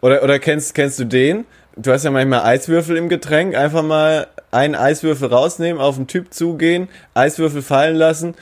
oder 0.00 0.24
oder 0.24 0.40
kennst 0.40 0.74
kennst 0.74 0.98
du 0.98 1.04
den? 1.04 1.44
Du 1.76 1.92
hast 1.92 2.04
ja 2.04 2.10
manchmal 2.10 2.40
Eiswürfel 2.40 2.96
im 2.96 3.08
Getränk, 3.08 3.54
einfach 3.54 3.84
mal 3.84 4.26
einen 4.54 4.74
Eiswürfel 4.74 5.28
rausnehmen, 5.28 5.80
auf 5.80 5.96
den 5.96 6.06
Typ 6.06 6.32
zugehen, 6.32 6.88
Eiswürfel 7.14 7.62
fallen 7.62 7.96
lassen 7.96 8.34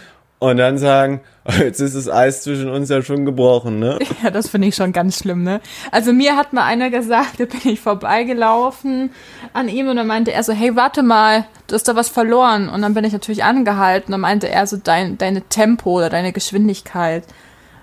und 0.43 0.57
dann 0.57 0.77
sagen, 0.77 1.21
jetzt 1.61 1.81
ist 1.81 1.95
das 1.95 2.09
Eis 2.09 2.43
zwischen 2.43 2.69
uns 2.69 2.89
ja 2.89 3.01
schon 3.03 3.25
gebrochen, 3.25 3.79
ne? 3.79 3.99
Ja, 4.25 4.31
das 4.31 4.49
finde 4.49 4.69
ich 4.69 4.75
schon 4.75 4.93
ganz 4.93 5.19
schlimm, 5.19 5.45
ne? 5.45 5.61
Also 5.91 6.13
mir 6.13 6.37
hat 6.37 6.53
mal 6.53 6.65
einer 6.65 6.91
gesagt, 6.91 7.35
da 7.39 7.45
bin 7.45 7.61
ich 7.65 7.81
vorbeigelaufen 7.81 9.11
an 9.53 9.69
ihm 9.69 9.89
und 9.89 9.97
dann 9.97 10.09
meinte 10.09 10.33
er 10.33 10.43
so, 10.43 10.53
hey, 10.53 10.75
warte 10.75 11.03
mal, 11.05 11.47
du 11.69 11.77
hast 11.77 11.87
da 11.87 11.95
was 11.95 12.09
verloren. 12.09 12.69
Und 12.69 12.83
dann 12.83 12.93
bin 12.93 13.05
ich 13.05 13.13
natürlich 13.13 13.45
angehalten 13.45 14.13
und 14.13 14.21
meinte 14.21 14.49
er 14.49 14.67
so, 14.67 14.77
dein, 14.77 15.17
deine 15.17 15.43
Tempo 15.43 15.93
oder 15.93 16.11
deine 16.11 16.33
Geschwindigkeit. 16.33 17.25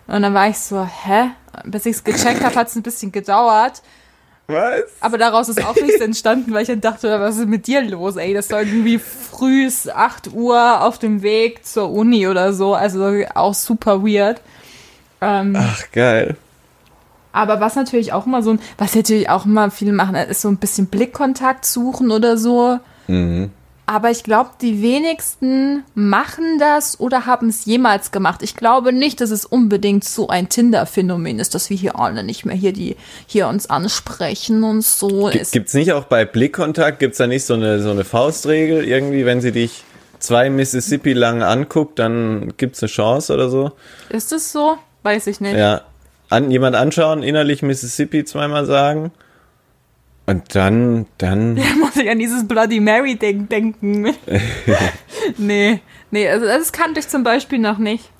Und 0.07 0.21
dann 0.21 0.33
war 0.33 0.49
ich 0.49 0.59
so, 0.59 0.83
hä? 0.83 1.31
Bis 1.63 1.85
ich 1.85 1.95
es 1.95 2.03
gecheckt 2.03 2.43
habe, 2.43 2.55
hat 2.55 2.67
es 2.67 2.75
ein 2.75 2.83
bisschen 2.83 3.11
gedauert. 3.11 3.81
Was? 4.49 4.83
Aber 4.99 5.17
daraus 5.19 5.47
ist 5.47 5.63
auch 5.63 5.75
nichts 5.75 6.01
entstanden, 6.01 6.51
weil 6.53 6.63
ich 6.63 6.67
dann 6.67 6.81
dachte, 6.81 7.19
was 7.19 7.37
ist 7.37 7.47
mit 7.47 7.67
dir 7.67 7.83
los, 7.83 8.15
ey? 8.15 8.33
Das 8.33 8.49
war 8.49 8.61
irgendwie 8.61 8.97
früh 8.97 9.69
8 9.93 10.33
Uhr 10.33 10.81
auf 10.81 10.97
dem 10.97 11.21
Weg 11.21 11.65
zur 11.65 11.91
Uni 11.91 12.27
oder 12.27 12.51
so. 12.53 12.73
Also 12.73 13.21
auch 13.35 13.53
super 13.53 14.03
weird. 14.03 14.41
Ähm, 15.21 15.55
Ach, 15.55 15.83
geil. 15.91 16.35
aber 17.31 17.59
was 17.59 17.75
natürlich 17.75 18.11
auch 18.11 18.25
immer 18.25 18.41
so 18.41 18.51
ein, 18.51 18.59
was 18.77 18.95
natürlich 18.95 19.29
auch 19.29 19.45
immer 19.45 19.69
viele 19.69 19.91
machen, 19.93 20.15
ist 20.15 20.41
so 20.41 20.47
ein 20.47 20.57
bisschen 20.57 20.87
Blickkontakt 20.87 21.65
suchen 21.65 22.09
oder 22.09 22.37
so. 22.37 22.79
Mhm. 23.07 23.51
Aber 23.91 24.11
ich 24.11 24.21
glaube, 24.23 24.51
die 24.61 24.83
wenigsten 24.83 25.83
machen 25.95 26.59
das 26.59 26.99
oder 26.99 27.25
haben 27.25 27.49
es 27.49 27.65
jemals 27.65 28.11
gemacht. 28.11 28.43
Ich 28.43 28.55
glaube 28.55 28.93
nicht, 28.93 29.19
dass 29.19 29.31
es 29.31 29.45
unbedingt 29.45 30.03
so 30.03 30.27
ein 30.27 30.47
Tinder-Phänomen 30.47 31.39
ist, 31.39 31.55
dass 31.55 31.71
wir 31.71 31.77
hier 31.77 31.97
alle 31.99 32.23
nicht 32.23 32.45
mehr 32.45 32.55
hier 32.55 32.71
die 32.71 32.97
hier 33.25 33.47
uns 33.47 33.67
ansprechen 33.67 34.63
und 34.63 34.83
so. 34.83 35.29
G 35.31 35.39
Es- 35.39 35.49
gibt's 35.49 35.73
nicht 35.73 35.91
auch 35.91 36.03
bei 36.03 36.23
Blickkontakt, 36.23 36.99
gibt's 36.99 37.17
da 37.17 37.25
nicht 37.25 37.45
so 37.45 37.55
eine, 37.55 37.81
so 37.81 37.89
eine 37.89 38.03
Faustregel 38.05 38.83
irgendwie, 38.87 39.25
wenn 39.25 39.41
sie 39.41 39.51
dich 39.51 39.83
zwei 40.19 40.51
Mississippi 40.51 41.13
lang 41.13 41.41
anguckt, 41.41 41.97
dann 41.97 42.53
gibt's 42.57 42.83
eine 42.83 42.91
Chance 42.91 43.33
oder 43.33 43.49
so? 43.49 43.71
Ist 44.09 44.31
es 44.31 44.51
so? 44.51 44.77
Weiß 45.01 45.25
ich 45.25 45.41
nicht. 45.41 45.57
Ja. 45.57 45.81
An, 46.29 46.51
jemand 46.51 46.75
anschauen, 46.75 47.23
innerlich 47.23 47.63
Mississippi 47.63 48.23
zweimal 48.23 48.67
sagen. 48.67 49.09
Und 50.29 50.53
dann, 50.53 51.07
dann. 51.17 51.55
Da 51.55 51.75
muss 51.79 51.95
ich 51.95 52.07
an 52.07 52.19
dieses 52.19 52.47
Bloody 52.47 52.79
Mary 52.79 53.15
Ding 53.15 53.49
denken. 53.49 54.13
nee, 55.37 55.79
nee, 56.11 56.29
also 56.29 56.45
das 56.45 56.71
kannte 56.71 56.99
ich 56.99 57.07
zum 57.07 57.23
Beispiel 57.23 57.57
noch 57.57 57.79
nicht. 57.79 58.11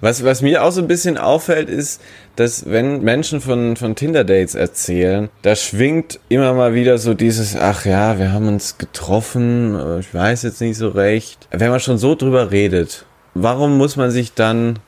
Was, 0.00 0.22
was 0.22 0.42
mir 0.42 0.62
auch 0.62 0.70
so 0.70 0.80
ein 0.80 0.86
bisschen 0.86 1.18
auffällt, 1.18 1.68
ist, 1.68 2.00
dass 2.36 2.70
wenn 2.70 3.02
Menschen 3.02 3.40
von, 3.40 3.74
von 3.76 3.96
Tinder-Dates 3.96 4.54
erzählen, 4.54 5.28
da 5.42 5.56
schwingt 5.56 6.20
immer 6.28 6.52
mal 6.52 6.74
wieder 6.74 6.98
so 6.98 7.14
dieses, 7.14 7.56
ach 7.56 7.84
ja, 7.84 8.16
wir 8.18 8.32
haben 8.32 8.46
uns 8.46 8.78
getroffen, 8.78 9.74
äh, 9.74 9.98
ich 9.98 10.14
weiß 10.14 10.44
jetzt 10.44 10.60
nicht 10.60 10.76
so 10.76 10.90
recht. 10.90 11.48
Wenn 11.50 11.70
man 11.70 11.80
schon 11.80 11.98
so 11.98 12.14
drüber 12.14 12.52
redet, 12.52 13.06
warum 13.34 13.76
muss 13.76 13.96
man 13.96 14.12
sich 14.12 14.34
dann 14.34 14.78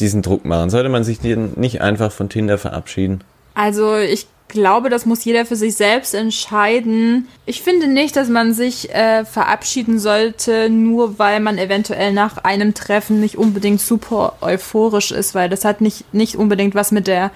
diesen 0.00 0.22
Druck 0.22 0.44
machen? 0.44 0.70
Sollte 0.70 0.88
man 0.88 1.04
sich 1.04 1.22
nicht 1.22 1.82
einfach 1.82 2.10
von 2.10 2.28
Tinder 2.28 2.58
verabschieden? 2.58 3.22
Also 3.54 3.96
ich 3.96 4.26
glaube, 4.48 4.90
das 4.90 5.06
muss 5.06 5.24
jeder 5.24 5.44
für 5.44 5.56
sich 5.56 5.76
selbst 5.76 6.14
entscheiden. 6.14 7.28
Ich 7.46 7.62
finde 7.62 7.88
nicht, 7.88 8.16
dass 8.16 8.28
man 8.28 8.52
sich 8.52 8.94
äh, 8.94 9.24
verabschieden 9.24 9.98
sollte, 9.98 10.70
nur 10.70 11.18
weil 11.18 11.40
man 11.40 11.58
eventuell 11.58 12.12
nach 12.12 12.38
einem 12.38 12.74
Treffen 12.74 13.20
nicht 13.20 13.36
unbedingt 13.36 13.80
super 13.80 14.34
euphorisch 14.40 15.10
ist, 15.10 15.34
weil 15.34 15.48
das 15.48 15.64
hat 15.64 15.80
nicht, 15.80 16.12
nicht 16.14 16.36
unbedingt 16.36 16.74
was 16.74 16.92
mit 16.92 17.06
der 17.06 17.30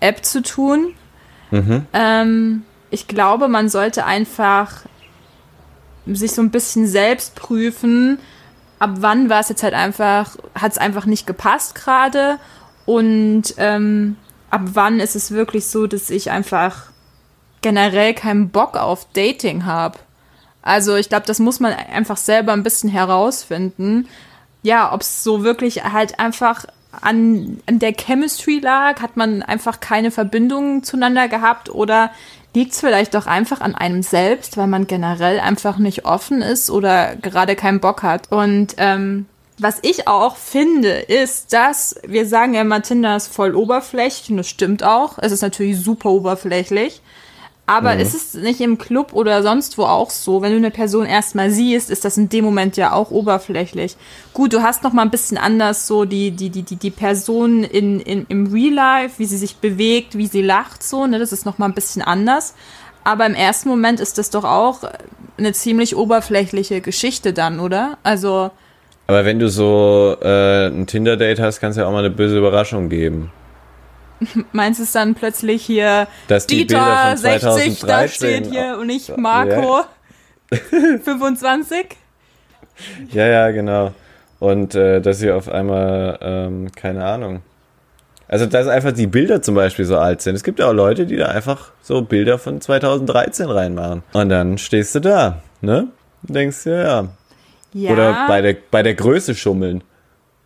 App 0.00 0.24
zu 0.24 0.42
tun. 0.42 0.94
Ähm, 1.92 2.62
ich 2.90 3.08
glaube, 3.08 3.48
man 3.48 3.68
sollte 3.68 4.04
einfach 4.04 4.82
sich 6.06 6.32
so 6.32 6.42
ein 6.42 6.50
bisschen 6.50 6.86
selbst 6.86 7.34
prüfen, 7.34 8.18
ab 8.78 8.90
wann 8.98 9.28
war 9.28 9.40
es 9.40 9.48
jetzt 9.48 9.62
halt 9.62 9.74
einfach, 9.74 10.36
hat 10.54 10.72
es 10.72 10.78
einfach 10.78 11.06
nicht 11.06 11.26
gepasst 11.26 11.74
gerade 11.74 12.38
und 12.84 13.54
ähm, 13.56 14.16
ab 14.56 14.62
wann 14.72 15.00
ist 15.00 15.16
es 15.16 15.32
wirklich 15.32 15.66
so, 15.66 15.86
dass 15.86 16.08
ich 16.08 16.30
einfach 16.30 16.84
generell 17.60 18.14
keinen 18.14 18.48
Bock 18.48 18.78
auf 18.78 19.06
Dating 19.12 19.66
habe. 19.66 19.98
Also 20.62 20.96
ich 20.96 21.10
glaube, 21.10 21.26
das 21.26 21.40
muss 21.40 21.60
man 21.60 21.74
einfach 21.74 22.16
selber 22.16 22.54
ein 22.54 22.62
bisschen 22.62 22.88
herausfinden. 22.88 24.08
Ja, 24.62 24.94
ob 24.94 25.02
es 25.02 25.22
so 25.22 25.44
wirklich 25.44 25.84
halt 25.84 26.18
einfach 26.18 26.64
an, 27.02 27.58
an 27.66 27.78
der 27.80 27.92
Chemistry 27.92 28.60
lag, 28.60 29.02
hat 29.02 29.18
man 29.18 29.42
einfach 29.42 29.80
keine 29.80 30.10
Verbindung 30.10 30.82
zueinander 30.82 31.28
gehabt 31.28 31.68
oder 31.68 32.10
liegt 32.54 32.72
es 32.72 32.80
vielleicht 32.80 33.14
doch 33.14 33.26
einfach 33.26 33.60
an 33.60 33.74
einem 33.74 34.02
selbst, 34.02 34.56
weil 34.56 34.68
man 34.68 34.86
generell 34.86 35.38
einfach 35.38 35.76
nicht 35.76 36.06
offen 36.06 36.40
ist 36.40 36.70
oder 36.70 37.14
gerade 37.16 37.56
keinen 37.56 37.80
Bock 37.80 38.02
hat. 38.02 38.32
Und 38.32 38.74
ähm, 38.78 39.26
was 39.58 39.78
ich 39.82 40.06
auch 40.06 40.36
finde, 40.36 40.90
ist, 40.90 41.52
dass 41.52 41.96
wir 42.06 42.26
sagen 42.26 42.54
ja 42.54 42.60
immer, 42.60 42.82
Tinder 42.82 43.16
ist 43.16 43.28
voll 43.28 43.54
oberflächlich 43.54 44.30
und 44.30 44.36
das 44.38 44.48
stimmt 44.48 44.82
auch. 44.82 45.18
Es 45.18 45.32
ist 45.32 45.42
natürlich 45.42 45.80
super 45.80 46.10
oberflächlich. 46.10 47.00
Aber 47.68 47.96
ist 47.96 48.14
es 48.14 48.34
nicht 48.34 48.60
im 48.60 48.78
Club 48.78 49.12
oder 49.12 49.42
sonst 49.42 49.76
wo 49.76 49.82
auch 49.82 50.10
so, 50.10 50.40
wenn 50.40 50.52
du 50.52 50.56
eine 50.58 50.70
Person 50.70 51.04
erstmal 51.04 51.50
siehst, 51.50 51.90
ist 51.90 52.04
das 52.04 52.16
in 52.16 52.28
dem 52.28 52.44
Moment 52.44 52.76
ja 52.76 52.92
auch 52.92 53.10
oberflächlich. 53.10 53.96
Gut, 54.34 54.52
du 54.52 54.62
hast 54.62 54.84
noch 54.84 54.92
mal 54.92 55.02
ein 55.02 55.10
bisschen 55.10 55.36
anders 55.36 55.88
so 55.88 56.04
die, 56.04 56.30
die, 56.30 56.50
die, 56.50 56.62
die, 56.62 56.76
die 56.76 56.92
Person 56.92 57.64
in, 57.64 57.98
in, 57.98 58.24
im 58.28 58.52
Real 58.52 58.72
Life, 58.72 59.18
wie 59.18 59.24
sie 59.24 59.36
sich 59.36 59.56
bewegt, 59.56 60.16
wie 60.16 60.28
sie 60.28 60.42
lacht, 60.42 60.84
so, 60.84 61.08
ne, 61.08 61.18
das 61.18 61.32
ist 61.32 61.44
noch 61.44 61.58
mal 61.58 61.66
ein 61.66 61.74
bisschen 61.74 62.02
anders. 62.02 62.54
Aber 63.02 63.26
im 63.26 63.34
ersten 63.34 63.68
Moment 63.68 63.98
ist 63.98 64.18
das 64.18 64.30
doch 64.30 64.44
auch 64.44 64.82
eine 65.36 65.52
ziemlich 65.52 65.96
oberflächliche 65.96 66.80
Geschichte 66.80 67.32
dann, 67.32 67.58
oder? 67.58 67.98
Also, 68.04 68.52
Aber 69.06 69.24
wenn 69.24 69.38
du 69.38 69.48
so 69.48 70.16
äh, 70.20 70.66
ein 70.66 70.86
Tinder-Date 70.86 71.40
hast, 71.40 71.60
kann 71.60 71.70
es 71.70 71.76
ja 71.76 71.86
auch 71.86 71.92
mal 71.92 72.00
eine 72.00 72.10
böse 72.10 72.38
Überraschung 72.38 72.88
geben. 72.88 73.30
meinst 74.52 74.80
du 74.80 74.84
es 74.84 74.92
dann 74.92 75.14
plötzlich 75.14 75.64
hier, 75.64 76.08
Dass 76.28 76.46
die 76.46 76.66
Dieter 76.66 77.08
von 77.10 77.16
60 77.16 77.80
da 77.80 78.06
2013 78.06 78.08
steht 78.08 78.46
hier 78.52 78.78
und 78.80 78.88
ich 78.90 79.16
Marco 79.16 79.82
25? 80.50 81.86
Ja, 83.10 83.26
ja, 83.26 83.50
genau. 83.52 83.94
Und 84.38 84.74
äh, 84.74 85.00
dass 85.00 85.18
sie 85.18 85.30
auf 85.30 85.48
einmal, 85.48 86.18
ähm, 86.20 86.70
keine 86.76 87.06
Ahnung. 87.06 87.40
Also, 88.28 88.44
dass 88.44 88.66
einfach 88.66 88.92
die 88.92 89.06
Bilder 89.06 89.40
zum 89.40 89.54
Beispiel 89.54 89.86
so 89.86 89.96
alt 89.96 90.20
sind. 90.20 90.34
Es 90.34 90.44
gibt 90.44 90.58
ja 90.58 90.68
auch 90.68 90.74
Leute, 90.74 91.06
die 91.06 91.16
da 91.16 91.28
einfach 91.28 91.70
so 91.80 92.02
Bilder 92.02 92.38
von 92.38 92.60
2013 92.60 93.48
reinmachen. 93.48 94.02
Und 94.12 94.28
dann 94.28 94.58
stehst 94.58 94.94
du 94.94 95.00
da, 95.00 95.40
ne? 95.62 95.88
Und 96.28 96.34
denkst, 96.34 96.66
ja, 96.66 96.82
ja. 96.82 97.08
Ja. 97.76 97.90
Oder 97.92 98.26
bei 98.26 98.40
der, 98.40 98.56
bei 98.70 98.82
der 98.82 98.94
Größe 98.94 99.34
schummeln. 99.34 99.84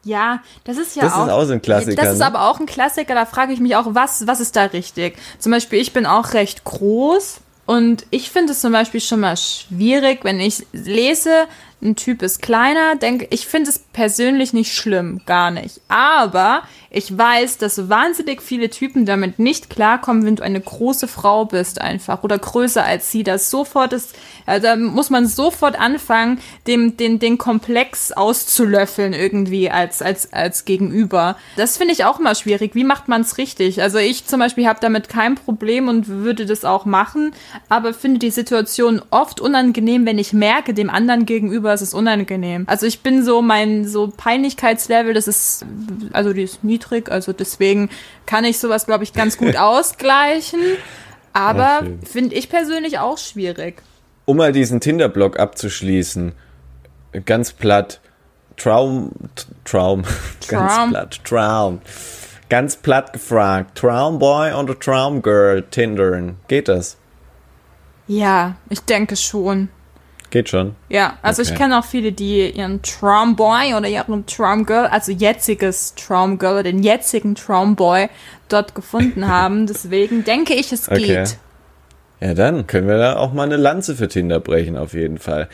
Ja, 0.02 0.40
das 0.64 0.78
ist 0.78 0.96
ja 0.96 1.02
Das 1.02 1.12
ist 1.12 1.18
auch. 1.18 1.28
auch 1.28 1.44
so 1.44 1.52
ein 1.52 1.62
Klassiker, 1.62 2.02
Das 2.02 2.12
ist 2.14 2.18
ne? 2.18 2.26
aber 2.26 2.48
auch 2.48 2.58
ein 2.58 2.66
Klassiker, 2.66 3.14
da 3.14 3.24
frage 3.26 3.52
ich 3.52 3.60
mich 3.60 3.76
auch, 3.76 3.86
was, 3.90 4.26
was 4.26 4.40
ist 4.40 4.56
da 4.56 4.64
richtig? 4.64 5.16
Zum 5.38 5.52
Beispiel, 5.52 5.78
ich 5.78 5.92
bin 5.92 6.06
auch 6.06 6.32
recht 6.32 6.64
groß 6.64 7.40
und 7.66 8.04
ich 8.10 8.30
finde 8.30 8.52
es 8.52 8.60
zum 8.60 8.72
Beispiel 8.72 9.00
schon 9.00 9.20
mal 9.20 9.36
schwierig, 9.36 10.24
wenn 10.24 10.40
ich 10.40 10.66
lese, 10.72 11.46
ein 11.82 11.96
Typ 11.96 12.22
ist 12.22 12.42
kleiner, 12.42 12.96
denke 12.96 13.26
ich 13.30 13.46
finde 13.46 13.70
es 13.70 13.78
persönlich 13.78 14.52
nicht 14.52 14.74
schlimm, 14.74 15.20
gar 15.26 15.50
nicht. 15.50 15.80
Aber 15.88 16.62
ich 16.92 17.16
weiß, 17.16 17.58
dass 17.58 17.88
wahnsinnig 17.88 18.42
viele 18.42 18.68
Typen 18.68 19.06
damit 19.06 19.38
nicht 19.38 19.70
klarkommen, 19.70 20.24
wenn 20.24 20.36
du 20.36 20.42
eine 20.42 20.60
große 20.60 21.06
Frau 21.06 21.44
bist 21.44 21.80
einfach 21.80 22.24
oder 22.24 22.36
größer 22.36 22.84
als 22.84 23.12
sie. 23.12 23.22
Das 23.22 23.48
sofort 23.48 23.92
ist, 23.92 24.16
ja, 24.46 24.58
da 24.58 24.74
muss 24.74 25.08
man 25.08 25.26
sofort 25.26 25.78
anfangen, 25.78 26.40
dem, 26.66 26.96
den, 26.96 27.20
den 27.20 27.38
Komplex 27.38 28.10
auszulöffeln 28.10 29.12
irgendwie 29.12 29.70
als, 29.70 30.02
als, 30.02 30.32
als 30.32 30.64
Gegenüber. 30.64 31.36
Das 31.56 31.76
finde 31.76 31.94
ich 31.94 32.04
auch 32.04 32.18
immer 32.18 32.34
schwierig. 32.34 32.74
Wie 32.74 32.84
macht 32.84 33.06
man 33.06 33.20
es 33.20 33.38
richtig? 33.38 33.80
Also 33.80 33.98
ich 33.98 34.26
zum 34.26 34.40
Beispiel 34.40 34.66
habe 34.66 34.80
damit 34.80 35.08
kein 35.08 35.36
Problem 35.36 35.86
und 35.86 36.08
würde 36.08 36.44
das 36.44 36.64
auch 36.64 36.86
machen, 36.86 37.32
aber 37.68 37.94
finde 37.94 38.18
die 38.18 38.30
Situation 38.30 39.00
oft 39.10 39.40
unangenehm, 39.40 40.06
wenn 40.06 40.18
ich 40.18 40.32
merke, 40.32 40.74
dem 40.74 40.90
anderen 40.90 41.24
gegenüber 41.24 41.69
ist 41.74 41.80
es 41.82 41.94
unangenehm. 41.94 42.64
Also 42.66 42.86
ich 42.86 43.00
bin 43.02 43.24
so, 43.24 43.42
mein 43.42 43.86
so 43.86 44.08
Peinlichkeitslevel, 44.16 45.14
das 45.14 45.28
ist, 45.28 45.64
also 46.12 46.32
die 46.32 46.42
ist 46.42 46.62
niedrig, 46.64 47.10
also 47.10 47.32
deswegen 47.32 47.90
kann 48.26 48.44
ich 48.44 48.58
sowas, 48.58 48.86
glaube 48.86 49.04
ich, 49.04 49.12
ganz 49.12 49.36
gut 49.36 49.56
ausgleichen. 49.58 50.60
Aber 51.32 51.82
Ja, 51.82 51.82
finde 52.10 52.34
ich 52.34 52.48
persönlich 52.48 52.98
auch 52.98 53.18
schwierig. 53.18 53.82
Um 54.24 54.36
mal 54.36 54.52
diesen 54.52 54.80
Tinder-Blog 54.80 55.38
abzuschließen, 55.38 56.32
ganz 57.24 57.52
platt, 57.52 58.00
Traum, 58.56 59.10
T- 59.34 59.44
Traum, 59.64 60.02
ganz 60.48 60.74
Traum. 60.74 60.90
platt, 60.90 61.20
Traum, 61.24 61.80
ganz 62.48 62.76
platt 62.76 63.12
gefragt, 63.12 63.78
Traumboy 63.78 64.52
oder 64.52 64.78
Traumgirl 64.78 65.62
Tindern, 65.70 66.36
geht 66.48 66.68
das? 66.68 66.96
Ja, 68.06 68.56
ich 68.68 68.80
denke 68.80 69.16
schon. 69.16 69.68
Geht 70.30 70.48
schon. 70.48 70.76
Ja, 70.88 71.18
also 71.22 71.42
ich 71.42 71.48
Okay. 71.48 71.58
kenne 71.58 71.78
auch 71.78 71.84
viele, 71.84 72.12
die 72.12 72.50
ihren 72.50 72.82
Traumboy 72.82 73.74
oder 73.74 73.88
ihren 73.88 74.26
Traumgirl, 74.26 74.86
also 74.86 75.10
jetziges 75.12 75.94
Traumgirl 75.96 76.52
oder 76.54 76.62
den 76.62 76.82
jetzigen 76.82 77.34
Traumboy 77.34 78.08
dort 78.48 78.74
gefunden 78.74 79.26
haben. 79.28 79.66
Deswegen 79.66 80.24
denke 80.24 80.54
ich, 80.54 80.72
es 80.72 80.88
Okay. 80.88 81.00
geht. 81.00 81.36
Ja, 82.20 82.34
dann 82.34 82.66
können 82.66 82.86
wir 82.86 82.98
da 82.98 83.16
auch 83.16 83.32
mal 83.32 83.44
eine 83.44 83.56
Lanze 83.56 83.96
für 83.96 84.06
Tinder 84.06 84.40
brechen, 84.40 84.76
auf 84.76 84.92
jeden 84.92 85.18
Fall. 85.18 85.48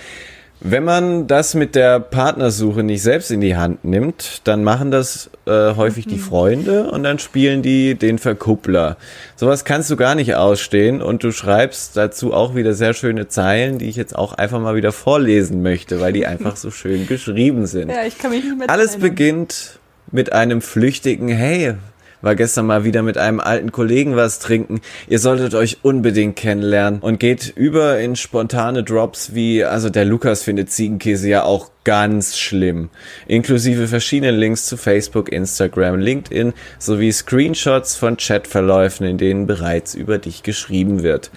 Wenn 0.61 0.85
man 0.85 1.27
das 1.27 1.55
mit 1.55 1.75
der 1.75 2.01
Partnersuche 2.01 2.83
nicht 2.83 3.03
selbst 3.03 3.31
in 3.31 3.43
die 3.43 3.57
Hand 3.57 3.85
nimmt, 3.85 4.41
dann 4.45 4.65
machen 4.65 4.91
das 4.91 5.31
äh, 5.47 5.75
häufig 5.75 6.07
die 6.07 6.19
Freunde 6.19 6.91
und 6.91 7.03
dann 7.03 7.19
spielen 7.19 7.61
die 7.61 7.95
den 7.95 8.19
Verkuppler. 8.19 8.97
Sowas 9.37 9.67
kannst 9.67 9.91
du 9.91 9.97
gar 9.97 10.15
nicht 10.15 10.35
ausstehen 10.35 11.03
und 11.03 11.23
du 11.23 11.31
schreibst 11.31 11.97
dazu 11.97 12.33
auch 12.33 12.55
wieder 12.55 12.73
sehr 12.73 12.95
schöne 12.95 13.29
Zeilen, 13.29 13.79
die 13.79 13.87
ich 13.87 13.97
jetzt 13.97 14.17
auch 14.17 14.33
einfach 14.33 14.59
mal 14.59 14.75
wieder 14.77 14.93
vorlesen 14.93 15.63
möchte, 15.63 16.01
weil 16.01 16.15
die 16.15 16.27
einfach 16.27 16.57
so 16.57 16.71
schön 16.71 17.07
geschrieben 17.09 17.67
sind. 17.67 17.91
Ja, 17.91 18.05
ich 18.07 18.19
kann 18.19 18.31
mich 18.31 18.43
nicht 18.43 18.59
mehr 18.59 18.71
Alles 18.71 18.97
beginnt 18.97 19.79
mit 20.11 20.33
einem 20.33 20.63
flüchtigen 20.63 21.29
Hey, 21.29 21.75
war 22.27 22.35
gestern 22.35 22.67
mal 22.67 22.83
wieder 22.83 23.05
mit 23.05 23.19
einem 23.19 23.39
alten 23.39 23.71
Kollegen 23.71 24.17
was 24.17 24.41
trinken. 24.41 24.81
Ihr 25.07 25.21
solltet 25.21 25.55
euch 25.55 25.79
unbedingt 25.83 26.35
kennenlernen 26.35 26.99
und 26.99 27.21
geht 27.21 27.53
über 27.55 28.01
in 28.01 28.17
spontane 28.17 28.83
Drops 28.83 29.33
wie, 29.33 29.63
also 29.65 29.91
der 29.91 30.05
Lukas 30.05 30.43
findet 30.43 30.69
Ziegenkäse 30.73 31.29
ja 31.29 31.45
auch 31.45 31.71
ganz 31.85 32.37
schlimm. 32.37 32.91
Inklusive 33.29 33.87
verschiedenen 33.87 34.35
Links 34.35 34.67
zu 34.67 34.77
Facebook, 34.77 35.31
Instagram, 35.31 36.01
LinkedIn 36.01 36.53
sowie 36.81 37.13
Screenshots 37.13 37.95
von 37.95 38.17
Chatverläufen, 38.17 39.07
in 39.07 39.19
denen 39.19 39.47
bereits 39.47 39.95
über 39.95 40.19
dich 40.19 40.43
geschrieben 40.43 41.05
wird. 41.05 41.31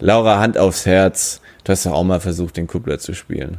Laura, 0.00 0.40
Hand 0.40 0.58
aufs 0.58 0.84
Herz. 0.84 1.40
Du 1.62 1.70
hast 1.70 1.86
doch 1.86 1.92
auch 1.92 2.02
mal 2.02 2.18
versucht, 2.18 2.56
den 2.56 2.66
Kuppler 2.66 2.98
zu 2.98 3.14
spielen. 3.14 3.58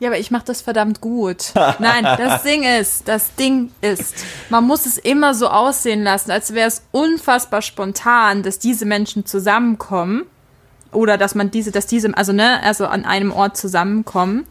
Ja, 0.00 0.10
aber 0.10 0.18
ich 0.18 0.30
mache 0.30 0.44
das 0.44 0.60
verdammt 0.60 1.00
gut. 1.00 1.52
Nein, 1.54 2.04
das 2.04 2.42
Ding 2.44 2.62
ist, 2.62 3.08
das 3.08 3.34
Ding 3.34 3.72
ist, 3.80 4.14
man 4.48 4.64
muss 4.64 4.86
es 4.86 4.96
immer 4.96 5.34
so 5.34 5.48
aussehen 5.48 6.04
lassen, 6.04 6.30
als 6.30 6.54
wäre 6.54 6.68
es 6.68 6.82
unfassbar 6.92 7.62
spontan, 7.62 8.44
dass 8.44 8.60
diese 8.60 8.84
Menschen 8.84 9.26
zusammenkommen 9.26 10.24
oder 10.92 11.18
dass 11.18 11.34
man 11.34 11.50
diese, 11.50 11.72
dass 11.72 11.86
diese, 11.86 12.16
also 12.16 12.32
ne, 12.32 12.62
also 12.62 12.86
an 12.86 13.04
einem 13.04 13.32
Ort 13.32 13.56
zusammenkommen. 13.56 14.46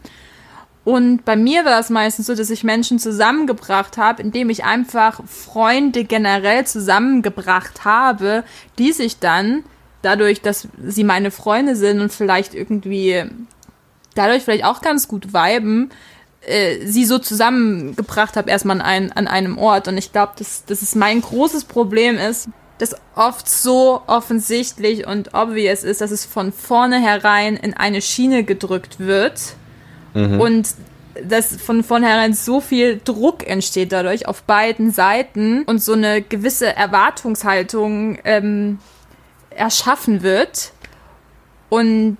Und 0.84 1.24
bei 1.24 1.36
mir 1.36 1.64
war 1.64 1.80
es 1.80 1.90
meistens 1.90 2.26
so, 2.26 2.34
dass 2.34 2.50
ich 2.50 2.64
Menschen 2.64 2.98
zusammengebracht 2.98 3.98
habe, 3.98 4.22
indem 4.22 4.48
ich 4.48 4.64
einfach 4.64 5.20
Freunde 5.26 6.04
generell 6.04 6.66
zusammengebracht 6.66 7.84
habe, 7.84 8.44
die 8.78 8.92
sich 8.92 9.18
dann 9.18 9.64
dadurch, 10.02 10.40
dass 10.40 10.68
sie 10.82 11.04
meine 11.04 11.30
Freunde 11.30 11.76
sind 11.76 12.00
und 12.00 12.12
vielleicht 12.12 12.54
irgendwie 12.54 13.24
dadurch 14.18 14.42
vielleicht 14.42 14.64
auch 14.64 14.80
ganz 14.80 15.08
gut 15.08 15.32
viben, 15.32 15.90
äh, 16.42 16.86
sie 16.86 17.04
so 17.04 17.18
zusammengebracht 17.18 18.36
habe, 18.36 18.50
erstmal 18.50 18.80
an, 18.80 18.82
ein, 18.82 19.12
an 19.12 19.28
einem 19.28 19.58
Ort. 19.58 19.88
Und 19.88 19.96
ich 19.96 20.12
glaube, 20.12 20.32
dass, 20.38 20.64
dass 20.64 20.82
es 20.82 20.94
mein 20.94 21.20
großes 21.20 21.64
Problem 21.64 22.16
ist, 22.16 22.48
dass 22.78 22.94
oft 23.16 23.48
so 23.48 24.02
offensichtlich 24.06 25.06
und 25.06 25.34
obvious 25.34 25.82
ist, 25.82 26.00
dass 26.00 26.10
es 26.10 26.24
von 26.24 26.52
vornherein 26.52 27.56
in 27.56 27.74
eine 27.74 28.00
Schiene 28.00 28.44
gedrückt 28.44 29.00
wird 29.00 29.40
mhm. 30.14 30.40
und 30.40 30.68
dass 31.24 31.56
von 31.56 31.82
vornherein 31.82 32.32
so 32.34 32.60
viel 32.60 33.00
Druck 33.04 33.44
entsteht 33.44 33.90
dadurch 33.90 34.28
auf 34.28 34.42
beiden 34.44 34.92
Seiten 34.92 35.64
und 35.64 35.82
so 35.82 35.94
eine 35.94 36.22
gewisse 36.22 36.74
Erwartungshaltung 36.76 38.18
ähm, 38.24 38.78
erschaffen 39.50 40.22
wird 40.22 40.72
und 41.68 42.18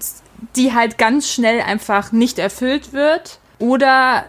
die 0.57 0.75
halt 0.75 0.99
ganz 0.99 1.29
schnell 1.29 1.61
einfach 1.61 2.13
nicht 2.13 2.39
erfüllt 2.39 2.93
wird 2.93 3.39
oder 3.59 4.25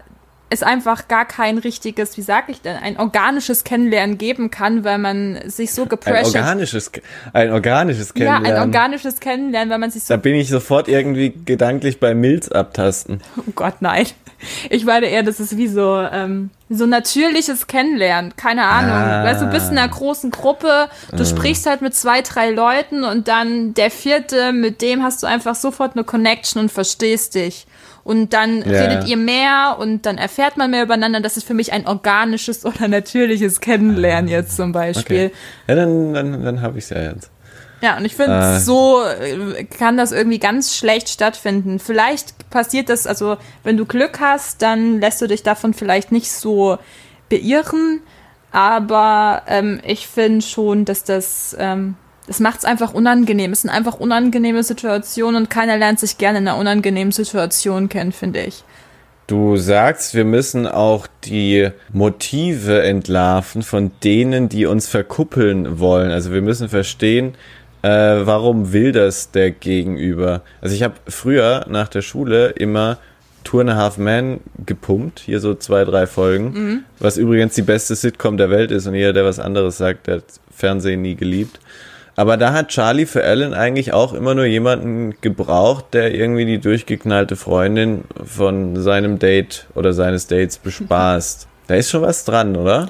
es 0.50 0.64
einfach 0.64 1.08
gar 1.08 1.26
kein 1.26 1.58
richtiges, 1.58 2.18
wie 2.18 2.22
sag 2.22 2.50
ich 2.50 2.62
denn, 2.62 2.76
ein 2.78 2.98
organisches 2.98 3.64
Kennenlernen 3.64 4.18
geben 4.18 4.50
kann, 4.52 4.84
weil 4.84 4.98
man 4.98 5.40
sich 5.50 5.74
so 5.74 5.86
gepressured... 5.86 6.36
Ein 6.36 6.44
organisches, 6.44 6.92
ein 7.34 7.52
organisches 7.52 8.14
Kennenlernen. 8.14 8.46
Ja, 8.46 8.56
ein 8.56 8.62
organisches 8.62 9.20
Kennenlernen, 9.20 9.70
weil 9.70 9.80
man 9.80 9.92
sich 9.92 10.04
so... 10.04 10.14
Da 10.14 10.18
bin 10.18 10.36
ich 10.36 10.50
sofort 10.50 10.88
irgendwie 10.88 11.34
gedanklich 11.46 12.00
bei 12.00 12.16
Milz 12.16 12.50
abtasten. 12.50 13.22
Oh 13.38 13.52
Gott, 13.56 13.76
nein. 13.82 14.08
Ich 14.70 14.86
meine 14.86 15.08
eher, 15.08 15.24
das 15.24 15.40
ist 15.40 15.58
wie 15.58 15.68
so, 15.68 16.00
ähm, 16.00 16.50
so 16.70 16.86
natürliches 16.86 17.68
Kennenlernen. 17.68 18.36
Keine 18.38 18.64
Ahnung. 18.64 18.92
Ah. 18.92 19.24
Weißt 19.26 19.42
du, 19.42 19.46
du 19.46 19.52
bist 19.52 19.70
in 19.70 19.78
einer 19.78 19.92
großen 19.92 20.32
Gruppe, 20.32 20.90
du 21.12 21.24
ah. 21.24 21.26
sprichst 21.26 21.66
halt 21.66 21.82
mit 21.82 21.94
zwei, 21.94 22.22
drei 22.22 22.52
Leuten 22.52 23.04
und 23.04 23.28
dann 23.28 23.74
der 23.74 23.92
vierte, 23.92 24.54
mit 24.54 24.82
dem 24.82 25.04
hast 25.04 25.22
du 25.24 25.28
einfach 25.28 25.56
sofort 25.56 25.96
eine 25.96 26.06
Connection 26.06 26.62
und 26.62 26.72
verstehst 26.72 27.36
dich. 27.36 27.68
Und 28.10 28.34
dann 28.34 28.64
ja. 28.64 28.82
redet 28.82 29.08
ihr 29.08 29.18
mehr 29.18 29.78
und 29.78 30.08
dann 30.08 30.18
erfährt 30.18 30.58
man 30.58 30.72
mehr 30.72 30.82
übereinander. 30.82 31.22
Das 31.22 31.38
ist 31.38 31.46
für 31.46 31.54
mich 31.54 31.74
ein 31.74 31.86
organisches 31.86 32.66
oder 32.66 32.88
natürliches 32.88 33.62
Kennenlernen 33.62 34.28
jetzt 34.28 34.56
zum 34.56 34.72
Beispiel. 34.72 35.28
Okay. 35.28 35.36
Ja, 35.68 35.76
dann, 35.76 36.16
dann, 36.16 36.44
dann 36.44 36.62
habe 36.64 36.80
ich 36.80 36.86
es 36.86 36.90
ja 36.90 37.04
jetzt. 37.04 37.30
Ja, 37.82 37.98
und 37.98 38.06
ich 38.06 38.16
finde, 38.16 38.56
äh. 38.56 38.60
so 38.60 39.04
kann 39.78 39.96
das 39.96 40.12
irgendwie 40.12 40.40
ganz 40.40 40.76
schlecht 40.76 41.08
stattfinden. 41.10 41.78
Vielleicht 41.78 42.50
passiert 42.50 42.90
das, 42.90 43.06
also 43.06 43.38
wenn 43.64 43.78
du 43.78 43.86
Glück 43.86 44.20
hast, 44.20 44.64
dann 44.64 45.00
lässt 45.00 45.22
du 45.22 45.28
dich 45.28 45.44
davon 45.44 45.76
vielleicht 45.76 46.12
nicht 46.12 46.32
so 46.32 46.80
beirren. 47.30 48.02
Aber 48.52 49.44
ähm, 49.46 49.82
ich 49.86 50.08
finde 50.08 50.44
schon, 50.44 50.84
dass 50.84 51.04
das, 51.04 51.56
ähm, 51.60 51.94
das 52.30 52.40
macht 52.40 52.60
es 52.60 52.66
einfach 52.66 52.94
unangenehm. 52.94 53.52
Es 53.52 53.64
sind 53.64 53.72
einfach 53.72 54.00
unangenehme 54.00 54.62
Situationen 54.62 55.42
und 55.42 55.50
keiner 55.50 55.78
lernt 55.78 56.00
sich 56.00 56.20
gerne 56.20 56.38
in 56.38 56.48
einer 56.48 56.58
unangenehmen 56.58 57.12
Situation 57.12 57.90
kennen, 57.90 58.12
finde 58.12 58.42
ich. 58.42 58.64
Du 59.26 59.58
sagst, 59.58 60.14
wir 60.14 60.26
müssen 60.26 60.68
auch 60.68 61.08
die 61.24 61.70
Motive 61.92 62.84
entlarven 62.84 63.64
von 63.64 63.90
denen, 64.04 64.48
die 64.48 64.68
uns 64.68 64.88
verkuppeln 64.88 65.80
wollen. 65.80 66.12
Also 66.12 66.32
wir 66.32 66.44
müssen 66.44 66.70
verstehen, 66.70 67.34
äh, 67.82 67.90
warum 67.90 68.74
will 68.74 68.92
das 68.92 69.32
der 69.32 69.50
Gegenüber? 69.50 70.44
Also 70.62 70.76
ich 70.76 70.84
habe 70.84 70.96
früher 71.08 71.66
nach 71.68 71.88
der 71.88 72.04
Schule 72.04 72.50
immer 72.50 73.00
Tour 73.44 73.62
and 73.62 73.72
a 73.72 73.76
Half 73.76 73.98
Man 73.98 74.42
gepumpt, 74.68 75.20
hier 75.20 75.40
so 75.40 75.56
zwei, 75.56 75.84
drei 75.84 76.06
Folgen, 76.06 76.52
mhm. 76.54 76.84
was 77.00 77.18
übrigens 77.18 77.56
die 77.56 77.64
beste 77.64 77.96
Sitcom 77.96 78.38
der 78.38 78.52
Welt 78.52 78.70
ist 78.70 78.86
und 78.86 78.94
jeder, 78.94 79.14
der 79.14 79.26
was 79.26 79.40
anderes 79.40 79.78
sagt, 79.80 80.06
der 80.06 80.18
hat 80.18 80.26
Fernsehen 80.56 81.02
nie 81.02 81.16
geliebt. 81.16 81.60
Aber 82.20 82.36
da 82.36 82.52
hat 82.52 82.68
Charlie 82.68 83.06
für 83.06 83.24
Ellen 83.24 83.54
eigentlich 83.54 83.94
auch 83.94 84.12
immer 84.12 84.36
nur 84.36 84.44
jemanden 84.44 85.16
gebraucht, 85.22 85.94
der 85.94 86.14
irgendwie 86.14 86.44
die 86.44 86.60
durchgeknallte 86.60 87.38
Freundin 87.38 88.04
von 88.26 88.76
seinem 88.76 89.20
Date 89.20 89.68
oder 89.74 89.94
seines 89.94 90.28
Dates 90.28 90.58
bespaßt. 90.58 91.48
Da 91.68 91.76
ist 91.76 91.92
schon 91.92 92.02
was 92.02 92.26
dran, 92.26 92.58
oder? 92.58 92.90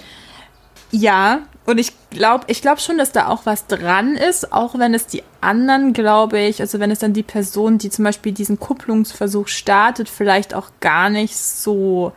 Ja, 0.89 1.42
und 1.65 1.78
ich 1.78 1.92
glaube, 2.10 2.46
ich 2.48 2.63
glaube 2.63 2.80
schon, 2.82 2.98
dass 2.98 3.12
da 3.12 3.28
auch 3.28 3.46
was 3.46 3.68
dran 3.68 4.15
ist, 4.15 4.52
auch 4.52 4.80
wenn 4.80 4.96
es 4.96 5.06
die 5.06 5.22
anderen, 5.42 5.94
glaube 5.94 6.39
ich, 6.39 6.60
also 6.62 6.80
wenn 6.80 6.89
es 6.89 7.00
dann 7.00 7.13
die 7.13 7.22
Person, 7.22 7.78
die 7.78 7.92
zum 7.92 8.06
Beispiel 8.06 8.32
diesen 8.32 8.58
Kupplungsversuch 8.58 9.48
startet, 9.50 10.10
vielleicht 10.10 10.56
auch 10.56 10.72
gar 10.80 11.12
nicht 11.12 11.38
so, 11.38 12.13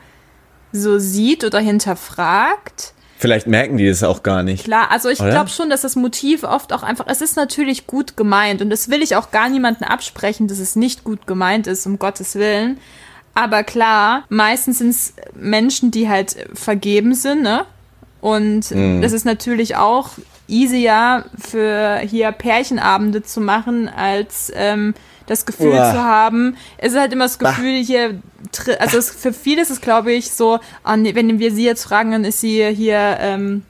so 0.72 0.98
sieht 0.98 1.44
oder 1.44 1.58
hinterfragt. 1.58 2.94
Vielleicht 3.22 3.46
merken 3.46 3.76
die 3.76 3.86
es 3.86 4.02
auch 4.02 4.24
gar 4.24 4.42
nicht. 4.42 4.64
Klar, 4.64 4.90
also 4.90 5.08
ich 5.08 5.18
glaube 5.18 5.48
schon, 5.48 5.70
dass 5.70 5.82
das 5.82 5.94
Motiv 5.94 6.42
oft 6.42 6.72
auch 6.72 6.82
einfach, 6.82 7.04
es 7.06 7.20
ist 7.20 7.36
natürlich 7.36 7.86
gut 7.86 8.16
gemeint 8.16 8.60
und 8.60 8.68
das 8.68 8.90
will 8.90 9.00
ich 9.00 9.14
auch 9.14 9.30
gar 9.30 9.48
niemanden 9.48 9.84
absprechen, 9.84 10.48
dass 10.48 10.58
es 10.58 10.74
nicht 10.74 11.04
gut 11.04 11.28
gemeint 11.28 11.68
ist, 11.68 11.86
um 11.86 12.00
Gottes 12.00 12.34
Willen. 12.34 12.78
Aber 13.32 13.62
klar, 13.62 14.24
meistens 14.28 14.78
sind 14.78 14.88
es 14.88 15.14
Menschen, 15.36 15.92
die 15.92 16.08
halt 16.08 16.34
vergeben 16.52 17.14
sind, 17.14 17.42
ne? 17.42 17.64
Und 18.20 18.72
mhm. 18.72 19.00
das 19.02 19.12
ist 19.12 19.24
natürlich 19.24 19.76
auch 19.76 20.10
easier 20.48 21.24
für 21.38 21.98
hier 21.98 22.32
Pärchenabende 22.32 23.22
zu 23.22 23.40
machen, 23.40 23.88
als 23.88 24.52
ähm, 24.54 24.94
das 25.26 25.46
Gefühl 25.46 25.72
Uah. 25.72 25.92
zu 25.92 26.02
haben. 26.02 26.56
Es 26.78 26.92
ist 26.92 26.98
halt 26.98 27.12
immer 27.12 27.24
das 27.24 27.38
Gefühl 27.38 27.80
bah. 27.80 27.86
hier, 27.86 28.20
also 28.78 28.98
es, 28.98 29.10
für 29.10 29.32
viele 29.32 29.62
ist 29.62 29.70
es 29.70 29.80
glaube 29.80 30.12
ich 30.12 30.30
so, 30.32 30.58
wenn 30.84 31.38
wir 31.38 31.52
sie 31.52 31.64
jetzt 31.64 31.84
fragen, 31.84 32.12
dann 32.12 32.24
ist 32.24 32.40
sie 32.40 32.66
hier 32.74 33.16
ähm, 33.20 33.62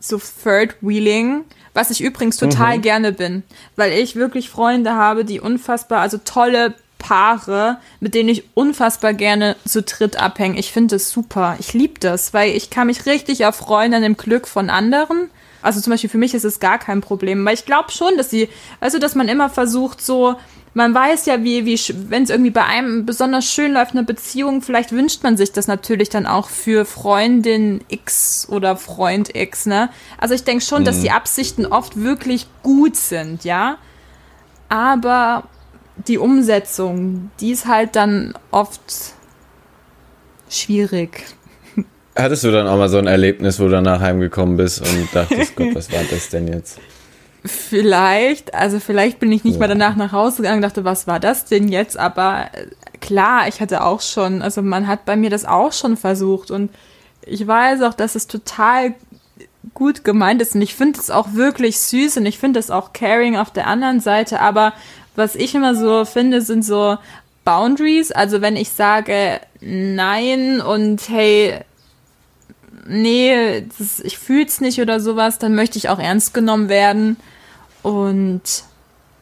so 0.00 0.18
Third 0.18 0.76
Wheeling. 0.80 1.44
Was 1.74 1.90
ich 1.90 2.02
übrigens 2.02 2.36
total 2.36 2.76
mhm. 2.76 2.82
gerne 2.82 3.12
bin, 3.12 3.44
weil 3.76 3.92
ich 3.92 4.14
wirklich 4.14 4.50
Freunde 4.50 4.94
habe, 4.94 5.24
die 5.24 5.40
unfassbar, 5.40 6.00
also 6.00 6.18
tolle 6.18 6.74
Paare, 6.98 7.78
mit 7.98 8.14
denen 8.14 8.28
ich 8.28 8.44
unfassbar 8.54 9.14
gerne 9.14 9.56
zu 9.66 9.82
dritt 9.82 10.16
abhänge. 10.16 10.58
Ich 10.58 10.70
finde 10.70 10.96
das 10.96 11.10
super. 11.10 11.56
Ich 11.58 11.72
liebe 11.72 11.98
das, 11.98 12.34
weil 12.34 12.54
ich 12.54 12.68
kann 12.70 12.86
mich 12.88 13.06
richtig 13.06 13.40
erfreuen 13.40 13.94
an 13.94 14.02
dem 14.02 14.16
Glück 14.16 14.46
von 14.46 14.70
anderen. 14.70 15.30
Also 15.62 15.80
zum 15.80 15.92
Beispiel 15.92 16.10
für 16.10 16.18
mich 16.18 16.34
ist 16.34 16.44
es 16.44 16.60
gar 16.60 16.78
kein 16.78 17.00
Problem, 17.00 17.44
weil 17.44 17.54
ich 17.54 17.64
glaube 17.64 17.90
schon, 17.90 18.16
dass 18.16 18.30
sie, 18.30 18.48
also 18.80 18.98
dass 18.98 19.14
man 19.14 19.28
immer 19.28 19.48
versucht, 19.48 20.00
so, 20.00 20.36
man 20.74 20.94
weiß 20.94 21.26
ja, 21.26 21.44
wie, 21.44 21.66
wie, 21.66 21.78
wenn 22.08 22.22
es 22.22 22.30
irgendwie 22.30 22.50
bei 22.50 22.64
einem 22.64 23.04
besonders 23.04 23.44
schön 23.44 23.72
läuft, 23.72 23.92
eine 23.92 24.04
Beziehung, 24.04 24.62
vielleicht 24.62 24.92
wünscht 24.92 25.22
man 25.22 25.36
sich 25.36 25.52
das 25.52 25.66
natürlich 25.66 26.08
dann 26.08 26.26
auch 26.26 26.48
für 26.48 26.84
Freundin 26.84 27.82
X 27.88 28.48
oder 28.50 28.76
Freund 28.76 29.34
X, 29.34 29.66
ne? 29.66 29.90
Also 30.18 30.34
ich 30.34 30.44
denke 30.44 30.64
schon, 30.64 30.82
mhm. 30.82 30.86
dass 30.86 31.00
die 31.00 31.10
Absichten 31.10 31.66
oft 31.66 32.00
wirklich 32.00 32.46
gut 32.62 32.96
sind, 32.96 33.44
ja. 33.44 33.76
Aber 34.68 35.44
die 36.08 36.16
Umsetzung, 36.16 37.30
die 37.40 37.50
ist 37.50 37.66
halt 37.66 37.94
dann 37.94 38.32
oft 38.50 38.80
schwierig. 40.48 41.24
Hattest 42.14 42.44
du 42.44 42.50
dann 42.50 42.66
auch 42.66 42.76
mal 42.76 42.88
so 42.88 42.98
ein 42.98 43.06
Erlebnis, 43.06 43.58
wo 43.58 43.64
du 43.64 43.70
danach 43.70 44.00
heimgekommen 44.00 44.56
bist 44.56 44.80
und 44.80 45.08
dachtest, 45.14 45.56
Gott, 45.56 45.74
was 45.74 45.90
war 45.92 46.02
das 46.10 46.28
denn 46.28 46.48
jetzt? 46.48 46.78
Vielleicht, 47.44 48.54
also 48.54 48.78
vielleicht 48.78 49.18
bin 49.18 49.32
ich 49.32 49.44
nicht 49.44 49.54
ja. 49.54 49.60
mal 49.60 49.68
danach 49.68 49.96
nach 49.96 50.12
Hause 50.12 50.38
gegangen 50.38 50.58
und 50.58 50.62
dachte, 50.62 50.84
was 50.84 51.06
war 51.06 51.18
das 51.18 51.44
denn 51.46 51.68
jetzt? 51.68 51.98
Aber 51.98 52.46
äh, 52.52 52.66
klar, 53.00 53.48
ich 53.48 53.60
hatte 53.60 53.82
auch 53.82 54.00
schon, 54.00 54.42
also 54.42 54.62
man 54.62 54.86
hat 54.86 55.04
bei 55.04 55.16
mir 55.16 55.30
das 55.30 55.44
auch 55.44 55.72
schon 55.72 55.96
versucht 55.96 56.50
und 56.50 56.70
ich 57.24 57.46
weiß 57.46 57.82
auch, 57.82 57.94
dass 57.94 58.14
es 58.14 58.26
total 58.26 58.94
gut 59.74 60.04
gemeint 60.04 60.42
ist 60.42 60.54
und 60.54 60.62
ich 60.62 60.74
finde 60.74 61.00
es 61.00 61.10
auch 61.10 61.34
wirklich 61.34 61.80
süß 61.80 62.18
und 62.18 62.26
ich 62.26 62.38
finde 62.38 62.60
es 62.60 62.70
auch 62.70 62.92
caring 62.92 63.36
auf 63.36 63.50
der 63.50 63.66
anderen 63.66 64.00
Seite, 64.00 64.40
aber 64.40 64.72
was 65.16 65.34
ich 65.34 65.54
immer 65.54 65.74
so 65.74 66.04
finde, 66.04 66.42
sind 66.42 66.64
so 66.64 66.96
Boundaries. 67.44 68.12
Also 68.12 68.40
wenn 68.40 68.56
ich 68.56 68.70
sage 68.70 69.40
nein 69.60 70.60
und 70.60 71.08
hey, 71.08 71.60
nee, 72.86 73.66
das, 73.78 74.00
ich 74.00 74.18
fühl's 74.18 74.60
nicht 74.60 74.80
oder 74.80 75.00
sowas, 75.00 75.38
dann 75.38 75.54
möchte 75.54 75.78
ich 75.78 75.88
auch 75.88 75.98
ernst 75.98 76.34
genommen 76.34 76.68
werden. 76.68 77.16
Und 77.82 78.64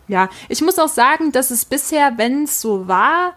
ja, 0.08 0.28
ich 0.48 0.60
muss 0.60 0.78
auch 0.78 0.88
sagen, 0.88 1.32
dass 1.32 1.50
es 1.50 1.64
bisher, 1.64 2.14
wenn 2.16 2.44
es 2.44 2.60
so 2.60 2.88
war, 2.88 3.34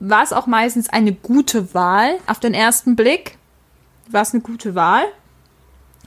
war 0.00 0.22
es 0.22 0.32
auch 0.32 0.46
meistens 0.46 0.88
eine 0.88 1.12
gute 1.12 1.74
Wahl. 1.74 2.18
Auf 2.26 2.40
den 2.40 2.54
ersten 2.54 2.94
Blick 2.94 3.36
war 4.10 4.22
es 4.22 4.32
eine 4.32 4.42
gute 4.42 4.74
Wahl. 4.74 5.04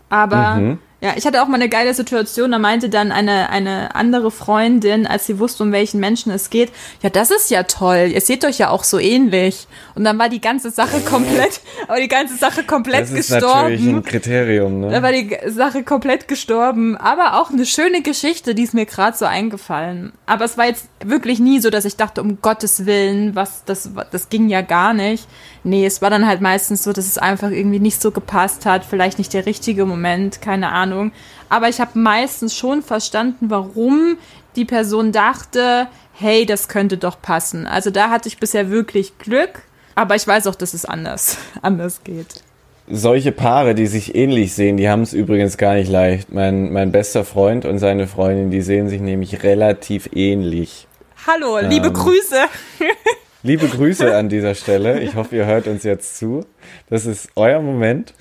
Aber 0.10 0.56
mhm. 0.56 0.80
Ja, 1.04 1.14
ich 1.16 1.26
hatte 1.26 1.42
auch 1.42 1.48
mal 1.48 1.56
eine 1.56 1.68
geile 1.68 1.96
Situation, 1.96 2.52
da 2.52 2.60
meinte 2.60 2.88
dann 2.88 3.12
eine, 3.12 3.50
eine 3.50 3.96
andere 3.96 4.30
Freundin, 4.30 5.08
als 5.08 5.26
sie 5.26 5.40
wusste, 5.40 5.64
um 5.64 5.72
welchen 5.72 6.00
Menschen 6.00 6.32
es 6.32 6.52
geht, 6.52 6.72
ja, 7.02 7.10
das 7.10 7.32
ist 7.32 7.50
ja 7.50 7.64
toll, 7.64 8.12
ihr 8.14 8.22
seht 8.22 8.46
euch 8.46 8.60
ja 8.60 8.70
auch 8.70 8.84
so 8.84 9.00
ähnlich. 9.00 9.68
Und 9.96 10.04
dann 10.04 10.20
war 10.20 10.30
die 10.30 10.42
ganze 10.42 10.70
Sache 10.70 11.00
komplett, 11.02 11.62
aber 11.88 12.00
die 12.00 12.08
ganze 12.08 12.38
Sache 12.38 12.64
komplett 12.64 13.12
gestorben. 13.14 13.18
Das 13.18 13.26
ist 13.26 13.34
gestorben. 13.34 13.72
natürlich 13.72 13.88
ein 13.88 14.04
Kriterium, 14.04 14.80
ne? 14.80 14.90
Da 14.92 15.02
war 15.02 15.12
die 15.12 15.36
Sache 15.48 15.82
komplett 15.84 16.28
gestorben, 16.28 16.96
aber 16.98 17.42
auch 17.42 17.50
eine 17.50 17.66
schöne 17.66 18.04
Geschichte, 18.04 18.54
die 18.54 18.62
ist 18.62 18.76
mir 18.76 18.86
gerade 18.86 19.18
so 19.18 19.26
eingefallen. 19.26 20.14
Aber 20.28 20.46
es 20.46 20.56
war 20.60 20.68
jetzt 20.68 20.88
wirklich 21.04 21.40
nie 21.40 21.60
so, 21.62 21.72
dass 21.72 21.86
ich 21.86 21.96
dachte, 21.96 22.22
um 22.22 22.42
Gottes 22.44 22.86
Willen, 22.86 23.34
was, 23.36 23.66
das, 23.66 23.90
das 24.12 24.30
ging 24.30 24.50
ja 24.50 24.62
gar 24.62 24.94
nicht. 24.94 25.28
Nee, 25.64 25.86
es 25.86 26.02
war 26.02 26.10
dann 26.10 26.28
halt 26.28 26.42
meistens 26.42 26.84
so, 26.84 26.92
dass 26.92 27.06
es 27.06 27.18
einfach 27.20 27.52
irgendwie 27.52 27.80
nicht 27.80 28.02
so 28.02 28.12
gepasst 28.12 28.66
hat, 28.66 28.84
vielleicht 28.84 29.20
nicht 29.20 29.34
der 29.34 29.46
richtige 29.46 29.86
Moment, 29.86 30.42
keine 30.42 30.72
Ahnung. 30.72 31.12
Aber 31.50 31.70
ich 31.70 31.80
habe 31.80 32.00
meistens 32.00 32.56
schon 32.56 32.82
verstanden, 32.82 33.50
warum 33.50 34.18
die 34.56 34.66
Person 34.66 35.12
dachte, 35.12 35.88
hey, 36.14 36.46
das 36.46 36.68
könnte 36.68 36.98
doch 36.98 37.22
passen. 37.22 37.68
Also 37.68 37.92
da 37.92 38.10
hatte 38.10 38.28
ich 38.28 38.40
bisher 38.40 38.72
wirklich 38.72 39.18
Glück, 39.20 39.62
aber 39.94 40.16
ich 40.16 40.26
weiß 40.26 40.48
auch, 40.48 40.56
dass 40.56 40.74
es 40.74 40.86
anders, 40.86 41.38
anders 41.62 42.04
geht. 42.04 42.44
Solche 42.90 43.32
Paare, 43.32 43.76
die 43.76 43.86
sich 43.86 44.16
ähnlich 44.16 44.54
sehen, 44.54 44.76
die 44.76 44.90
haben 44.90 45.04
es 45.04 45.14
übrigens 45.14 45.58
gar 45.58 45.76
nicht 45.76 45.90
leicht. 45.90 46.34
Mein, 46.34 46.74
mein 46.74 46.92
bester 46.92 47.24
Freund 47.24 47.66
und 47.66 47.78
seine 47.78 48.08
Freundin, 48.08 48.50
die 48.50 48.62
sehen 48.62 48.90
sich 48.90 49.00
nämlich 49.00 49.44
relativ 49.44 50.10
ähnlich. 50.14 50.88
Hallo, 51.28 51.60
liebe 51.60 51.88
ähm, 51.88 51.94
Grüße. 51.94 52.46
Liebe 53.44 53.68
Grüße 53.68 54.16
an 54.16 54.30
dieser 54.30 54.54
Stelle. 54.54 55.02
Ich 55.02 55.16
hoffe, 55.16 55.36
ihr 55.36 55.46
hört 55.48 55.68
uns 55.68 55.84
jetzt 55.84 56.18
zu. 56.18 56.46
Das 56.90 57.08
ist 57.08 57.30
euer 57.36 57.60
Moment. 57.60 58.14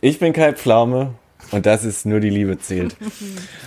ich 0.00 0.20
bin 0.20 0.32
Kai 0.32 0.52
Pflaume 0.52 1.14
und 1.50 1.66
das 1.66 1.84
ist 1.84 2.06
nur 2.06 2.20
die 2.20 2.30
Liebe 2.30 2.58
zählt. 2.58 2.96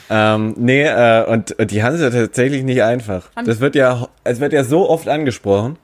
ähm, 0.10 0.54
nee, 0.58 0.84
äh, 0.84 1.26
und, 1.26 1.52
und 1.60 1.70
die 1.70 1.84
haben 1.84 1.96
es 1.96 2.02
ja 2.02 2.10
tatsächlich 2.10 2.64
nicht 2.64 2.82
einfach. 2.82 3.30
Das 3.44 3.60
wird 3.60 3.76
ja, 3.76 4.08
es 4.24 4.40
wird 4.40 4.54
ja 4.54 4.64
so 4.64 4.90
oft 4.90 5.10
angesprochen. 5.10 5.78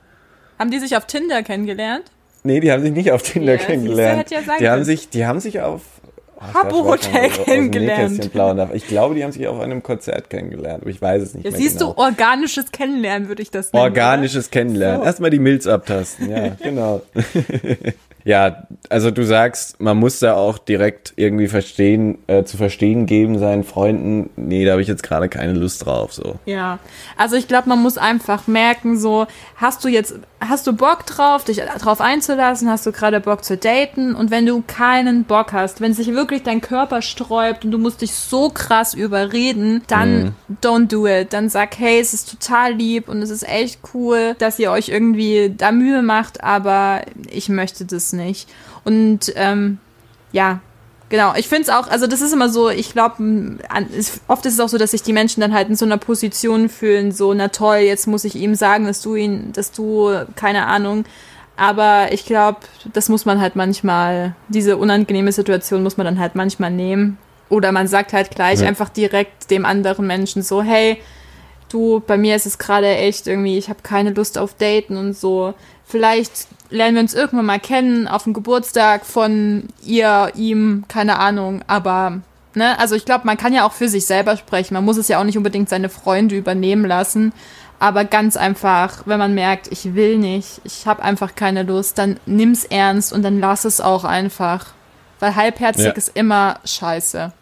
Haben 0.57 0.71
die 0.71 0.79
sich 0.79 0.95
auf 0.95 1.05
Tinder 1.07 1.43
kennengelernt? 1.43 2.05
Nee, 2.43 2.61
die 2.61 2.71
haben 2.71 2.83
sich 2.83 2.93
nicht 2.93 3.11
auf 3.11 3.23
Tinder 3.23 3.53
ja, 3.53 3.59
kennengelernt. 3.59 4.31
Ja 4.31 4.39
die 4.59 4.69
haben 4.69 4.83
sich, 4.85 5.09
die 5.09 5.25
haben 5.25 5.41
sich 5.41 5.59
auf 5.59 5.81
Habbo 6.53 6.85
Hotel 6.85 7.29
kennengelernt. 7.29 8.29
Ich 8.73 8.87
glaube, 8.87 9.15
die 9.15 9.23
haben 9.23 9.31
sich 9.31 9.47
auf 9.47 9.59
einem 9.59 9.83
Konzert 9.83 10.29
kennengelernt, 10.29 10.81
aber 10.81 10.89
ich 10.89 11.01
weiß 11.01 11.21
es 11.21 11.33
nicht 11.33 11.45
ja, 11.45 11.51
mehr 11.51 11.59
siehst 11.59 11.79
genau. 11.79 11.93
du, 11.93 12.01
organisches 12.01 12.71
Kennenlernen 12.71 13.27
würde 13.27 13.41
ich 13.41 13.51
das 13.51 13.71
nennen. 13.71 13.83
Organisches 13.83 14.47
oder? 14.47 14.51
Kennenlernen. 14.51 15.01
So. 15.01 15.05
Erstmal 15.05 15.29
die 15.29 15.39
Milz 15.39 15.67
abtasten, 15.67 16.29
ja, 16.29 16.49
genau. 16.63 17.01
Ja, 18.23 18.67
also 18.89 19.11
du 19.11 19.23
sagst, 19.23 19.79
man 19.81 19.97
muss 19.97 20.19
da 20.19 20.35
auch 20.35 20.57
direkt 20.57 21.13
irgendwie 21.15 21.47
verstehen, 21.47 22.19
äh, 22.27 22.43
zu 22.43 22.57
verstehen 22.57 23.05
geben 23.05 23.39
seinen 23.39 23.63
Freunden, 23.63 24.29
nee, 24.35 24.65
da 24.65 24.73
habe 24.73 24.81
ich 24.81 24.87
jetzt 24.87 25.03
gerade 25.03 25.29
keine 25.29 25.53
Lust 25.53 25.85
drauf, 25.85 26.13
so. 26.13 26.35
Ja, 26.45 26.79
also 27.17 27.35
ich 27.35 27.47
glaube, 27.47 27.69
man 27.69 27.81
muss 27.81 27.97
einfach 27.97 28.47
merken, 28.47 28.99
so, 28.99 29.27
hast 29.55 29.83
du 29.83 29.87
jetzt, 29.87 30.15
hast 30.41 30.65
du 30.65 30.73
Bock 30.73 31.05
drauf, 31.05 31.43
dich 31.43 31.61
drauf 31.79 32.01
einzulassen, 32.01 32.69
hast 32.69 32.85
du 32.85 32.91
gerade 32.91 33.19
Bock 33.19 33.43
zu 33.43 33.57
daten 33.57 34.15
und 34.15 34.31
wenn 34.31 34.45
du 34.45 34.63
keinen 34.65 35.23
Bock 35.23 35.53
hast, 35.53 35.81
wenn 35.81 35.93
sich 35.93 36.07
wirklich 36.07 36.43
dein 36.43 36.61
Körper 36.61 37.01
sträubt 37.01 37.63
und 37.63 37.71
du 37.71 37.77
musst 37.77 38.01
dich 38.01 38.13
so 38.13 38.49
krass 38.49 38.93
überreden, 38.93 39.83
dann 39.87 40.23
mm. 40.23 40.57
don't 40.61 40.87
do 40.87 41.07
it. 41.07 41.31
Dann 41.33 41.49
sag, 41.49 41.77
hey, 41.77 41.99
es 41.99 42.13
ist 42.13 42.29
total 42.29 42.73
lieb 42.73 43.07
und 43.07 43.21
es 43.21 43.29
ist 43.29 43.47
echt 43.47 43.79
cool, 43.93 44.35
dass 44.39 44.57
ihr 44.57 44.71
euch 44.71 44.89
irgendwie 44.89 45.53
da 45.55 45.71
Mühe 45.71 46.01
macht, 46.01 46.43
aber 46.43 47.01
ich 47.29 47.47
möchte 47.47 47.85
das 47.85 48.11
nicht. 48.11 48.49
Und 48.83 49.31
ähm, 49.35 49.77
ja, 50.31 50.59
genau. 51.11 51.35
Ich 51.35 51.47
finde 51.47 51.63
es 51.63 51.69
auch, 51.69 51.87
also 51.87 52.07
das 52.07 52.21
ist 52.21 52.33
immer 52.33 52.49
so, 52.49 52.69
ich 52.69 52.93
glaube, 52.93 53.59
oft 54.27 54.45
ist 54.47 54.55
es 54.55 54.59
auch 54.59 54.69
so, 54.69 54.79
dass 54.79 54.91
sich 54.91 55.03
die 55.03 55.13
Menschen 55.13 55.41
dann 55.41 55.53
halt 55.53 55.69
in 55.69 55.75
so 55.75 55.85
einer 55.85 55.97
Position 55.97 56.69
fühlen, 56.69 57.11
so, 57.11 57.35
na 57.35 57.49
toll, 57.49 57.77
jetzt 57.77 58.07
muss 58.07 58.23
ich 58.23 58.35
ihm 58.35 58.55
sagen, 58.55 58.85
dass 58.85 59.01
du 59.01 59.15
ihn, 59.15 59.51
dass 59.53 59.71
du, 59.71 60.09
keine 60.35 60.65
Ahnung, 60.65 61.05
aber 61.55 62.11
ich 62.11 62.25
glaube, 62.25 62.61
das 62.91 63.07
muss 63.09 63.25
man 63.25 63.39
halt 63.39 63.55
manchmal, 63.55 64.35
diese 64.47 64.77
unangenehme 64.77 65.31
Situation 65.31 65.83
muss 65.83 65.95
man 65.95 66.05
dann 66.05 66.17
halt 66.17 66.33
manchmal 66.33 66.71
nehmen. 66.71 67.19
Oder 67.49 67.71
man 67.71 67.87
sagt 67.87 68.13
halt 68.13 68.31
gleich 68.31 68.61
ja. 68.61 68.67
einfach 68.67 68.89
direkt 68.89 69.51
dem 69.51 69.65
anderen 69.65 70.07
Menschen 70.07 70.41
so, 70.41 70.63
hey, 70.63 70.97
du, 71.69 72.01
bei 72.07 72.17
mir 72.17 72.35
ist 72.35 72.45
es 72.45 72.57
gerade 72.57 72.87
echt 72.87 73.27
irgendwie, 73.27 73.57
ich 73.57 73.69
habe 73.69 73.81
keine 73.83 74.11
Lust 74.11 74.37
auf 74.37 74.55
Daten 74.55 74.97
und 74.97 75.15
so. 75.15 75.53
Vielleicht 75.91 76.47
lernen 76.69 76.95
wir 76.95 77.01
uns 77.01 77.13
irgendwann 77.13 77.45
mal 77.45 77.59
kennen 77.59 78.07
auf 78.07 78.23
dem 78.23 78.31
Geburtstag 78.31 79.05
von 79.05 79.67
ihr, 79.83 80.31
ihm, 80.35 80.85
keine 80.87 81.19
Ahnung, 81.19 81.63
aber 81.67 82.21
ne, 82.55 82.79
also 82.79 82.95
ich 82.95 83.03
glaube, 83.03 83.25
man 83.25 83.35
kann 83.35 83.53
ja 83.53 83.65
auch 83.65 83.73
für 83.73 83.89
sich 83.89 84.05
selber 84.05 84.37
sprechen. 84.37 84.73
Man 84.73 84.85
muss 84.85 84.95
es 84.95 85.09
ja 85.09 85.19
auch 85.19 85.25
nicht 85.25 85.37
unbedingt 85.37 85.67
seine 85.67 85.89
Freunde 85.89 86.37
übernehmen 86.37 86.85
lassen, 86.85 87.33
aber 87.77 88.05
ganz 88.05 88.37
einfach, 88.37 89.03
wenn 89.05 89.19
man 89.19 89.33
merkt, 89.33 89.67
ich 89.69 89.95
will 89.95 90.17
nicht, 90.17 90.61
ich 90.63 90.87
habe 90.87 91.03
einfach 91.03 91.35
keine 91.35 91.63
Lust, 91.63 91.97
dann 91.97 92.21
nimm's 92.25 92.63
ernst 92.63 93.11
und 93.11 93.21
dann 93.21 93.41
lass 93.41 93.65
es 93.65 93.81
auch 93.81 94.05
einfach, 94.05 94.67
weil 95.19 95.35
halbherzig 95.35 95.87
ja. 95.87 95.91
ist 95.91 96.15
immer 96.15 96.59
scheiße. 96.63 97.33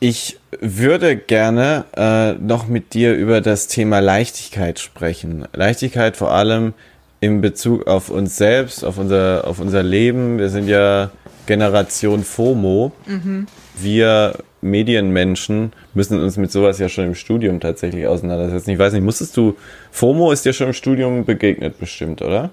Ich 0.00 0.38
würde 0.60 1.16
gerne 1.16 1.84
äh, 1.96 2.32
noch 2.32 2.66
mit 2.66 2.92
dir 2.92 3.14
über 3.14 3.40
das 3.40 3.68
Thema 3.68 4.00
Leichtigkeit 4.00 4.78
sprechen. 4.80 5.46
Leichtigkeit 5.52 6.16
vor 6.16 6.30
allem 6.30 6.74
in 7.20 7.40
Bezug 7.40 7.86
auf 7.86 8.10
uns 8.10 8.36
selbst, 8.36 8.84
auf 8.84 8.98
unser, 8.98 9.46
auf 9.46 9.60
unser 9.60 9.82
Leben. 9.82 10.38
Wir 10.38 10.48
sind 10.48 10.68
ja 10.68 11.10
Generation 11.46 12.24
FOMO. 12.24 12.92
Mhm. 13.06 13.46
Wir 13.78 14.34
Medienmenschen 14.62 15.72
müssen 15.94 16.20
uns 16.22 16.36
mit 16.36 16.52
sowas 16.52 16.78
ja 16.78 16.88
schon 16.88 17.06
im 17.06 17.14
Studium 17.14 17.60
tatsächlich 17.60 18.06
auseinandersetzen. 18.06 18.70
Ich 18.70 18.78
weiß 18.78 18.92
nicht, 18.92 19.02
musstest 19.02 19.36
du, 19.36 19.56
FOMO 19.90 20.32
ist 20.32 20.44
dir 20.44 20.52
schon 20.52 20.68
im 20.68 20.72
Studium 20.72 21.24
begegnet 21.24 21.78
bestimmt, 21.78 22.22
oder? 22.22 22.50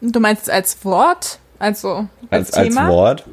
Du 0.00 0.20
meinst 0.20 0.50
als 0.50 0.84
Wort? 0.84 1.38
Also 1.58 2.08
als, 2.30 2.52
als, 2.54 2.76
als 2.76 2.88
Wort? 2.88 3.24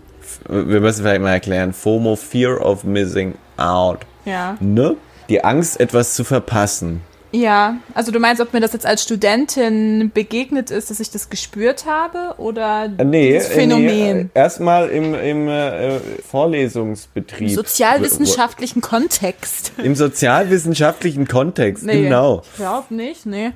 Wir 0.47 0.79
müssen 0.79 1.01
vielleicht 1.01 1.21
mal 1.21 1.31
erklären. 1.31 1.73
FOMO, 1.73 2.15
Fear 2.15 2.63
of 2.63 2.83
Missing 2.83 3.33
Out. 3.57 3.99
Ja. 4.25 4.55
Ne? 4.59 4.95
Die 5.29 5.43
Angst, 5.43 5.79
etwas 5.79 6.13
zu 6.13 6.23
verpassen. 6.23 7.01
Ja, 7.31 7.77
also 7.93 8.11
du 8.11 8.19
meinst, 8.19 8.41
ob 8.41 8.53
mir 8.53 8.59
das 8.59 8.73
jetzt 8.73 8.85
als 8.85 9.03
Studentin 9.03 10.11
begegnet 10.13 10.71
ist, 10.71 10.89
dass 10.89 10.99
ich 10.99 11.11
das 11.11 11.29
gespürt 11.29 11.85
habe 11.85 12.39
oder 12.39 12.91
äh, 12.97 13.05
nee, 13.05 13.35
das 13.35 13.47
Phänomen? 13.47 14.17
Nee, 14.17 14.29
erstmal 14.33 14.89
im, 14.89 15.13
im 15.13 15.47
äh, 15.47 15.99
Vorlesungsbetrieb. 16.27 17.49
Im 17.49 17.55
sozialwissenschaftlichen 17.55 18.81
Kontext. 18.81 19.73
Im 19.77 19.95
sozialwissenschaftlichen 19.95 21.27
Kontext, 21.27 21.85
nee, 21.85 22.03
genau. 22.03 22.41
Ich 22.43 22.55
glaube 22.55 22.93
nicht, 22.95 23.25
nee. 23.25 23.51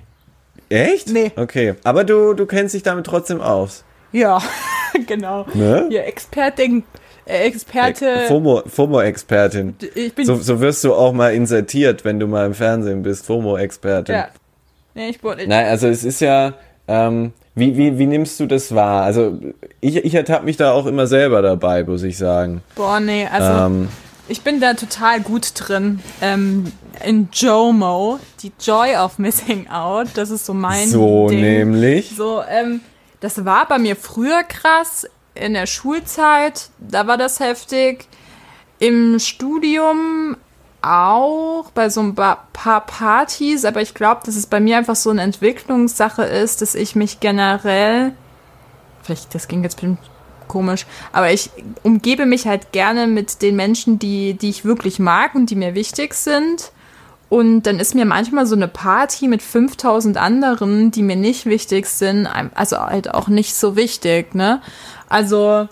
Echt? 0.70 1.10
Nee. 1.10 1.32
Okay, 1.36 1.76
aber 1.84 2.04
du, 2.04 2.34
du 2.34 2.46
kennst 2.46 2.76
dich 2.76 2.84
damit 2.84 3.06
trotzdem 3.06 3.42
aus. 3.42 3.84
Ja, 4.12 4.42
genau. 5.08 5.48
Ne? 5.54 5.88
Ihr 5.90 6.06
Expertin 6.06 6.84
Experte. 7.26 8.26
FOMO-Expertin. 8.28 9.76
FOMO 9.80 10.26
so, 10.26 10.36
so 10.36 10.60
wirst 10.60 10.84
du 10.84 10.94
auch 10.94 11.14
mal 11.14 11.34
insertiert, 11.34 12.04
wenn 12.06 12.20
du 12.20 12.28
mal 12.28 12.46
im 12.46 12.54
Fernsehen 12.54 13.04
bist. 13.04 13.26
FOMO-Expertin. 13.26 14.16
Ja. 14.16 14.28
Nee, 14.96 15.10
ich 15.10 15.24
wurde. 15.24 15.48
Nein, 15.48 15.66
also 15.68 15.88
es 15.88 16.04
ist 16.04 16.20
ja. 16.20 16.54
Ähm, 16.88 17.32
wie, 17.56 17.78
wie, 17.78 17.98
wie 18.00 18.08
nimmst 18.08 18.40
du 18.40 18.46
das 18.48 18.74
wahr? 18.74 19.04
Also 19.04 19.40
ich, 19.80 19.98
ich 19.98 20.16
ertappe 20.16 20.44
mich 20.46 20.58
da 20.58 20.72
auch 20.72 20.86
immer 20.86 21.08
selber 21.08 21.42
dabei, 21.42 21.84
muss 21.84 22.04
ich 22.04 22.18
sagen. 22.18 22.62
Boah, 22.76 23.00
nee, 23.00 23.28
also 23.32 23.66
ähm, 23.66 23.90
ich 24.28 24.42
bin 24.42 24.60
da 24.60 24.74
total 24.74 25.22
gut 25.22 25.52
drin. 25.56 26.00
Ähm, 26.22 26.72
in 27.06 27.30
JOMO, 27.32 28.20
die 28.42 28.52
Joy 28.60 28.96
of 28.96 29.20
Missing 29.20 29.68
Out, 29.70 30.08
das 30.16 30.32
ist 30.32 30.46
so 30.46 30.54
mein 30.54 30.88
So 30.88 31.30
Ding. 31.30 31.42
nämlich. 31.42 32.14
So, 32.18 32.42
ähm, 32.50 32.82
das 33.20 33.46
war 33.46 33.68
bei 33.68 33.78
mir 33.78 33.96
früher 33.96 34.44
krass 34.44 35.08
in 35.36 35.54
der 35.54 35.66
Schulzeit, 35.66 36.70
da 36.80 37.08
war 37.08 37.18
das 37.18 37.40
heftig. 37.40 38.08
Im 38.80 39.20
Studium 39.20 40.38
auch 40.82 41.72
bei 41.74 41.90
so 41.90 42.02
ein 42.02 42.14
paar 42.14 42.86
Partys, 42.86 43.64
aber 43.64 43.82
ich 43.82 43.94
glaube, 43.94 44.22
dass 44.26 44.36
es 44.36 44.46
bei 44.46 44.60
mir 44.60 44.78
einfach 44.78 44.98
so 44.98 45.10
eine 45.10 45.22
Entwicklungssache 45.22 46.24
ist, 46.24 46.62
dass 46.62 46.76
ich 46.76 46.96
mich 46.96 47.22
generell, 47.22 48.12
vielleicht, 49.02 49.34
das 49.34 49.48
ging 49.48 49.64
jetzt 49.64 49.76
bestimmt 49.76 50.00
komisch, 50.50 50.86
aber 51.14 51.32
ich 51.32 51.50
umgebe 51.84 52.26
mich 52.26 52.48
halt 52.48 52.74
gerne 52.74 53.08
mit 53.08 53.42
den 53.42 53.56
Menschen, 53.56 53.98
die, 53.98 54.34
die 54.34 54.50
ich 54.50 54.66
wirklich 54.66 55.00
mag 55.00 55.36
und 55.36 55.50
die 55.50 55.56
mir 55.56 55.74
wichtig 55.74 56.14
sind. 56.14 56.72
Und 57.30 57.64
dann 57.64 57.80
ist 57.80 57.96
mir 57.96 58.06
manchmal 58.06 58.46
so 58.46 58.54
eine 58.54 58.68
Party 58.68 59.28
mit 59.28 59.42
5000 59.42 60.18
anderen, 60.18 60.92
die 60.92 61.02
mir 61.02 61.16
nicht 61.16 61.48
wichtig 61.48 61.88
sind, 61.88 62.28
also 62.54 62.78
halt 62.78 63.12
auch 63.12 63.28
nicht 63.28 63.56
so 63.56 63.76
wichtig, 63.76 64.36
ne? 64.36 64.62
Also, 65.14 65.68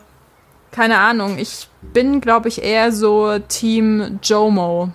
keine 0.71 0.99
Ahnung, 0.99 1.39
ich 1.39 1.67
bin, 1.81 2.21
glaube 2.21 2.47
ich, 2.47 2.61
eher 2.61 2.91
so 2.91 3.39
Team 3.39 4.19
Jomo. 4.21 4.89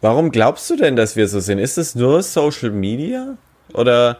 Warum 0.00 0.30
glaubst 0.30 0.70
du 0.70 0.76
denn, 0.76 0.94
dass 0.94 1.16
wir 1.16 1.26
so 1.26 1.40
sind? 1.40 1.58
Ist 1.58 1.76
es 1.76 1.96
nur 1.96 2.22
Social 2.22 2.70
Media? 2.70 3.36
Oder 3.74 4.18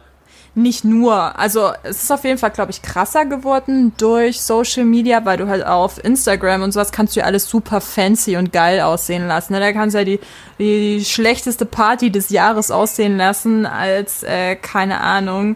nicht 0.55 0.83
nur. 0.83 1.39
Also 1.39 1.71
es 1.83 2.03
ist 2.03 2.11
auf 2.11 2.25
jeden 2.25 2.37
Fall, 2.37 2.51
glaube 2.51 2.71
ich, 2.71 2.81
krasser 2.81 3.25
geworden 3.25 3.93
durch 3.97 4.41
Social 4.41 4.83
Media, 4.83 5.23
weil 5.23 5.37
du 5.37 5.47
halt 5.47 5.65
auf 5.65 6.03
Instagram 6.03 6.63
und 6.63 6.73
sowas 6.73 6.91
kannst 6.91 7.15
du 7.15 7.21
ja 7.21 7.25
alles 7.25 7.49
super 7.49 7.79
fancy 7.79 8.35
und 8.35 8.51
geil 8.51 8.81
aussehen 8.81 9.25
lassen. 9.25 9.53
Ne? 9.53 9.61
Da 9.61 9.71
kannst 9.71 9.93
du 9.93 9.99
ja 9.99 10.03
die, 10.03 10.19
die 10.59 11.05
schlechteste 11.05 11.65
Party 11.65 12.11
des 12.11 12.29
Jahres 12.29 12.69
aussehen 12.69 13.15
lassen, 13.15 13.65
als, 13.65 14.23
äh, 14.23 14.57
keine 14.57 14.99
Ahnung, 14.99 15.55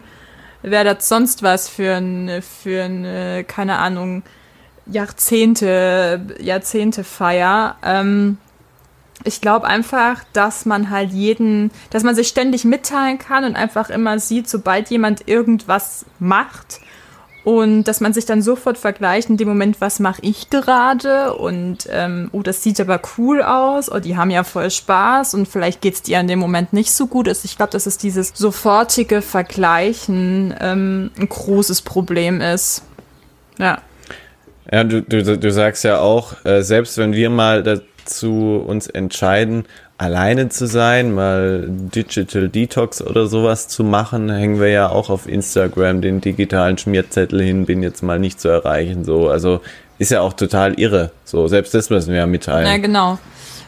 wer 0.66 0.84
das 0.84 1.08
sonst 1.08 1.42
was 1.42 1.68
für 1.68 1.94
ein, 1.94 2.42
für 2.42 2.82
ein, 2.82 3.04
äh, 3.04 3.44
keine 3.44 3.78
Ahnung, 3.78 4.22
Jahrzehnte, 4.86 6.26
Jahrzehnte 6.40 7.04
Feier. 7.04 7.76
Ähm, 7.84 8.38
ich 9.24 9.40
glaube 9.40 9.66
einfach, 9.66 10.24
dass 10.32 10.66
man 10.66 10.90
halt 10.90 11.12
jeden, 11.12 11.70
dass 11.90 12.02
man 12.02 12.14
sich 12.14 12.28
ständig 12.28 12.64
mitteilen 12.64 13.18
kann 13.18 13.44
und 13.44 13.56
einfach 13.56 13.90
immer 13.90 14.18
sieht, 14.18 14.48
sobald 14.48 14.90
jemand 14.90 15.26
irgendwas 15.28 16.04
macht 16.18 16.80
und 17.46 17.84
dass 17.84 18.00
man 18.00 18.12
sich 18.12 18.26
dann 18.26 18.42
sofort 18.42 18.76
vergleicht 18.76 19.30
in 19.30 19.36
dem 19.36 19.46
Moment, 19.46 19.80
was 19.80 20.00
mache 20.00 20.20
ich 20.22 20.50
gerade 20.50 21.32
und 21.34 21.86
ähm, 21.88 22.28
oh, 22.32 22.42
das 22.42 22.64
sieht 22.64 22.80
aber 22.80 23.00
cool 23.16 23.40
aus, 23.40 23.88
oh, 23.88 24.00
die 24.00 24.16
haben 24.16 24.30
ja 24.32 24.42
voll 24.42 24.68
Spaß 24.68 25.34
und 25.34 25.46
vielleicht 25.46 25.80
geht 25.80 25.94
es 25.94 26.02
dir 26.02 26.18
in 26.18 26.26
dem 26.26 26.40
Moment 26.40 26.72
nicht 26.72 26.90
so 26.90 27.06
gut. 27.06 27.28
Also 27.28 27.42
ich 27.44 27.56
glaube, 27.56 27.70
dass 27.70 27.86
es 27.86 27.98
dieses 27.98 28.32
sofortige 28.34 29.22
Vergleichen 29.22 30.54
ähm, 30.58 31.12
ein 31.16 31.28
großes 31.28 31.82
Problem 31.82 32.40
ist. 32.40 32.82
Ja. 33.60 33.78
Ja, 34.68 34.82
du, 34.82 35.00
du, 35.02 35.38
du 35.38 35.52
sagst 35.52 35.84
ja 35.84 36.00
auch, 36.00 36.44
äh, 36.44 36.62
selbst 36.62 36.98
wenn 36.98 37.12
wir 37.12 37.30
mal 37.30 37.80
zu 38.06 38.64
uns 38.66 38.88
entscheiden, 38.88 39.66
alleine 39.98 40.48
zu 40.48 40.66
sein, 40.66 41.14
mal 41.14 41.66
Digital 41.68 42.48
Detox 42.48 43.00
oder 43.00 43.26
sowas 43.26 43.68
zu 43.68 43.82
machen, 43.82 44.30
hängen 44.30 44.60
wir 44.60 44.68
ja 44.68 44.88
auch 44.88 45.08
auf 45.10 45.26
Instagram 45.26 46.02
den 46.02 46.20
digitalen 46.20 46.76
Schmierzettel 46.76 47.42
hin, 47.42 47.66
bin 47.66 47.82
jetzt 47.82 48.02
mal 48.02 48.18
nicht 48.18 48.40
zu 48.40 48.48
erreichen, 48.48 49.04
so. 49.04 49.28
Also 49.28 49.60
ist 49.98 50.10
ja 50.10 50.20
auch 50.20 50.34
total 50.34 50.78
irre. 50.78 51.12
So, 51.24 51.48
selbst 51.48 51.72
das 51.72 51.88
müssen 51.88 52.10
wir 52.10 52.18
ja 52.18 52.26
mitteilen. 52.26 52.66
Ja, 52.66 52.76
genau. 52.76 53.18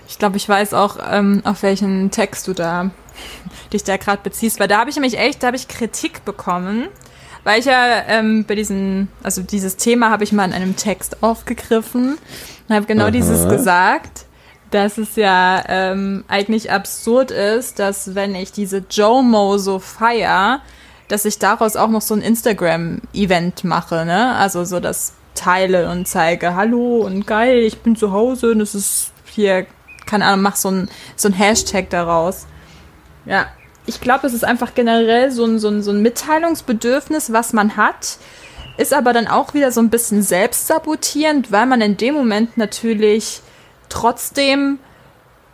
Ich 0.06 0.18
glaube, 0.18 0.36
ich 0.36 0.48
weiß 0.48 0.74
auch, 0.74 0.98
ähm, 1.10 1.40
auf 1.44 1.62
welchen 1.62 2.10
Text 2.10 2.46
du 2.46 2.52
da 2.52 2.90
dich 3.72 3.84
da 3.84 3.96
gerade 3.96 4.20
beziehst, 4.22 4.60
weil 4.60 4.68
da 4.68 4.78
habe 4.78 4.90
ich 4.90 4.96
nämlich 4.96 5.18
echt, 5.18 5.42
da 5.42 5.48
habe 5.48 5.56
ich 5.56 5.68
Kritik 5.68 6.24
bekommen, 6.26 6.88
weil 7.44 7.60
ich 7.60 7.66
ja 7.66 8.02
ähm, 8.06 8.44
bei 8.46 8.54
diesen, 8.54 9.08
also 9.22 9.42
dieses 9.42 9.76
Thema 9.76 10.10
habe 10.10 10.24
ich 10.24 10.32
mal 10.32 10.44
in 10.44 10.52
einem 10.52 10.76
Text 10.76 11.22
aufgegriffen 11.22 12.18
und 12.68 12.74
habe 12.74 12.84
genau 12.84 13.04
Aha. 13.04 13.10
dieses 13.10 13.48
gesagt 13.48 14.26
dass 14.70 14.98
es 14.98 15.16
ja 15.16 15.62
ähm, 15.68 16.24
eigentlich 16.28 16.70
absurd 16.70 17.30
ist, 17.30 17.78
dass 17.78 18.14
wenn 18.14 18.34
ich 18.34 18.52
diese 18.52 18.84
Jomo 18.90 19.58
so 19.58 19.78
feier, 19.78 20.60
dass 21.08 21.24
ich 21.24 21.38
daraus 21.38 21.76
auch 21.76 21.88
noch 21.88 22.02
so 22.02 22.14
ein 22.14 22.20
Instagram-Event 22.20 23.64
mache, 23.64 24.04
ne? 24.04 24.34
Also 24.36 24.64
so 24.64 24.78
das 24.78 25.14
teile 25.34 25.90
und 25.90 26.06
zeige, 26.06 26.54
hallo 26.54 26.98
und 26.98 27.26
geil, 27.26 27.58
ich 27.58 27.78
bin 27.78 27.96
zu 27.96 28.12
Hause 28.12 28.50
und 28.50 28.60
es 28.60 28.74
ist 28.74 29.12
hier, 29.26 29.66
keine 30.04 30.26
Ahnung, 30.26 30.42
mach 30.42 30.56
so 30.56 30.70
ein, 30.70 30.90
so 31.16 31.28
ein 31.28 31.32
Hashtag 31.32 31.90
daraus. 31.90 32.46
Ja, 33.24 33.46
ich 33.86 34.00
glaube, 34.00 34.26
es 34.26 34.34
ist 34.34 34.44
einfach 34.44 34.74
generell 34.74 35.30
so 35.30 35.44
ein, 35.44 35.58
so, 35.58 35.68
ein, 35.68 35.82
so 35.82 35.92
ein 35.92 36.02
Mitteilungsbedürfnis, 36.02 37.32
was 37.32 37.52
man 37.52 37.76
hat, 37.76 38.18
ist 38.76 38.92
aber 38.92 39.12
dann 39.12 39.26
auch 39.26 39.54
wieder 39.54 39.72
so 39.72 39.80
ein 39.80 39.90
bisschen 39.90 40.22
selbstsabotierend, 40.22 41.50
weil 41.52 41.66
man 41.66 41.80
in 41.80 41.96
dem 41.96 42.14
Moment 42.14 42.58
natürlich 42.58 43.40
trotzdem 43.88 44.78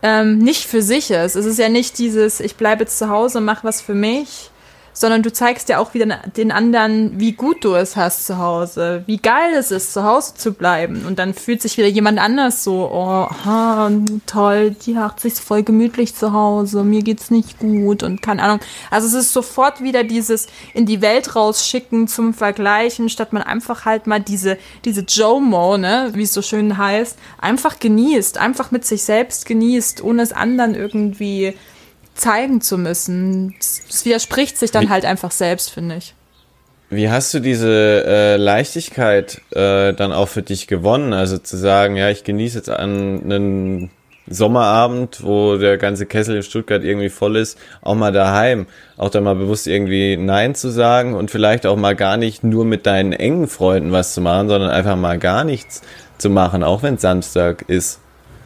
ähm, 0.02 0.38
nicht 0.38 0.66
für 0.66 0.82
sich 0.82 1.10
ist. 1.10 1.34
Es 1.34 1.46
ist 1.46 1.58
ja 1.58 1.68
nicht 1.68 1.98
dieses, 1.98 2.40
ich 2.40 2.56
bleibe 2.56 2.84
jetzt 2.84 2.98
zu 2.98 3.08
Hause, 3.08 3.40
mach 3.40 3.64
was 3.64 3.80
für 3.80 3.94
mich, 3.94 4.50
sondern 4.94 5.22
du 5.22 5.32
zeigst 5.32 5.68
ja 5.68 5.78
auch 5.78 5.92
wieder 5.92 6.06
den 6.36 6.52
anderen, 6.52 7.20
wie 7.20 7.32
gut 7.32 7.64
du 7.64 7.74
es 7.74 7.96
hast 7.96 8.26
zu 8.26 8.38
Hause, 8.38 9.02
wie 9.06 9.18
geil 9.18 9.52
es 9.58 9.70
ist, 9.70 9.92
zu 9.92 10.04
Hause 10.04 10.34
zu 10.34 10.52
bleiben. 10.52 11.04
Und 11.04 11.18
dann 11.18 11.34
fühlt 11.34 11.60
sich 11.60 11.76
wieder 11.76 11.88
jemand 11.88 12.18
anders 12.18 12.64
so, 12.64 12.88
oh, 12.90 13.28
ha, 13.44 13.90
toll, 14.26 14.70
die 14.86 14.96
hat 14.96 15.20
sich 15.20 15.34
voll 15.34 15.64
gemütlich 15.64 16.14
zu 16.14 16.32
Hause, 16.32 16.84
mir 16.84 17.02
geht's 17.02 17.30
nicht 17.30 17.58
gut 17.58 18.02
und 18.02 18.22
keine 18.22 18.42
Ahnung. 18.42 18.60
Also 18.90 19.08
es 19.08 19.14
ist 19.14 19.32
sofort 19.32 19.82
wieder 19.82 20.04
dieses 20.04 20.46
in 20.72 20.86
die 20.86 21.02
Welt 21.02 21.34
rausschicken 21.34 22.06
zum 22.06 22.32
Vergleichen, 22.32 23.08
statt 23.08 23.32
man 23.32 23.42
einfach 23.42 23.84
halt 23.84 24.06
mal 24.06 24.20
diese, 24.20 24.56
diese 24.84 25.02
Jomo, 25.02 25.76
ne, 25.76 26.10
wie 26.14 26.22
es 26.22 26.32
so 26.32 26.42
schön 26.42 26.78
heißt, 26.78 27.18
einfach 27.40 27.80
genießt, 27.80 28.38
einfach 28.38 28.70
mit 28.70 28.84
sich 28.84 29.02
selbst 29.02 29.44
genießt, 29.46 30.02
ohne 30.02 30.22
es 30.22 30.32
anderen 30.32 30.76
irgendwie 30.76 31.54
zeigen 32.14 32.60
zu 32.60 32.78
müssen. 32.78 33.54
Es 33.60 34.04
widerspricht 34.04 34.56
sich 34.56 34.70
dann 34.70 34.88
halt 34.88 35.04
einfach 35.04 35.30
selbst, 35.30 35.70
finde 35.70 35.96
ich. 35.96 36.14
Wie 36.90 37.10
hast 37.10 37.34
du 37.34 37.40
diese 37.40 38.04
äh, 38.06 38.36
Leichtigkeit 38.36 39.40
äh, 39.50 39.92
dann 39.94 40.12
auch 40.12 40.28
für 40.28 40.42
dich 40.42 40.66
gewonnen? 40.66 41.12
Also 41.12 41.38
zu 41.38 41.56
sagen, 41.56 41.96
ja, 41.96 42.10
ich 42.10 42.24
genieße 42.24 42.58
jetzt 42.58 42.70
an 42.70 43.22
einen 43.24 43.90
Sommerabend, 44.26 45.22
wo 45.22 45.56
der 45.56 45.76
ganze 45.76 46.06
Kessel 46.06 46.36
in 46.36 46.42
Stuttgart 46.42 46.82
irgendwie 46.82 47.10
voll 47.10 47.36
ist, 47.36 47.58
auch 47.82 47.94
mal 47.94 48.12
daheim, 48.12 48.66
auch 48.96 49.10
da 49.10 49.20
mal 49.20 49.34
bewusst 49.34 49.66
irgendwie 49.66 50.16
Nein 50.16 50.54
zu 50.54 50.70
sagen 50.70 51.14
und 51.14 51.30
vielleicht 51.30 51.66
auch 51.66 51.76
mal 51.76 51.94
gar 51.94 52.16
nicht 52.16 52.42
nur 52.42 52.64
mit 52.64 52.86
deinen 52.86 53.12
engen 53.12 53.48
Freunden 53.48 53.92
was 53.92 54.14
zu 54.14 54.22
machen, 54.22 54.48
sondern 54.48 54.70
einfach 54.70 54.96
mal 54.96 55.18
gar 55.18 55.44
nichts 55.44 55.82
zu 56.16 56.30
machen, 56.30 56.62
auch 56.62 56.82
wenn 56.82 56.94
es 56.94 57.02
Samstag 57.02 57.64
ist. 57.68 58.00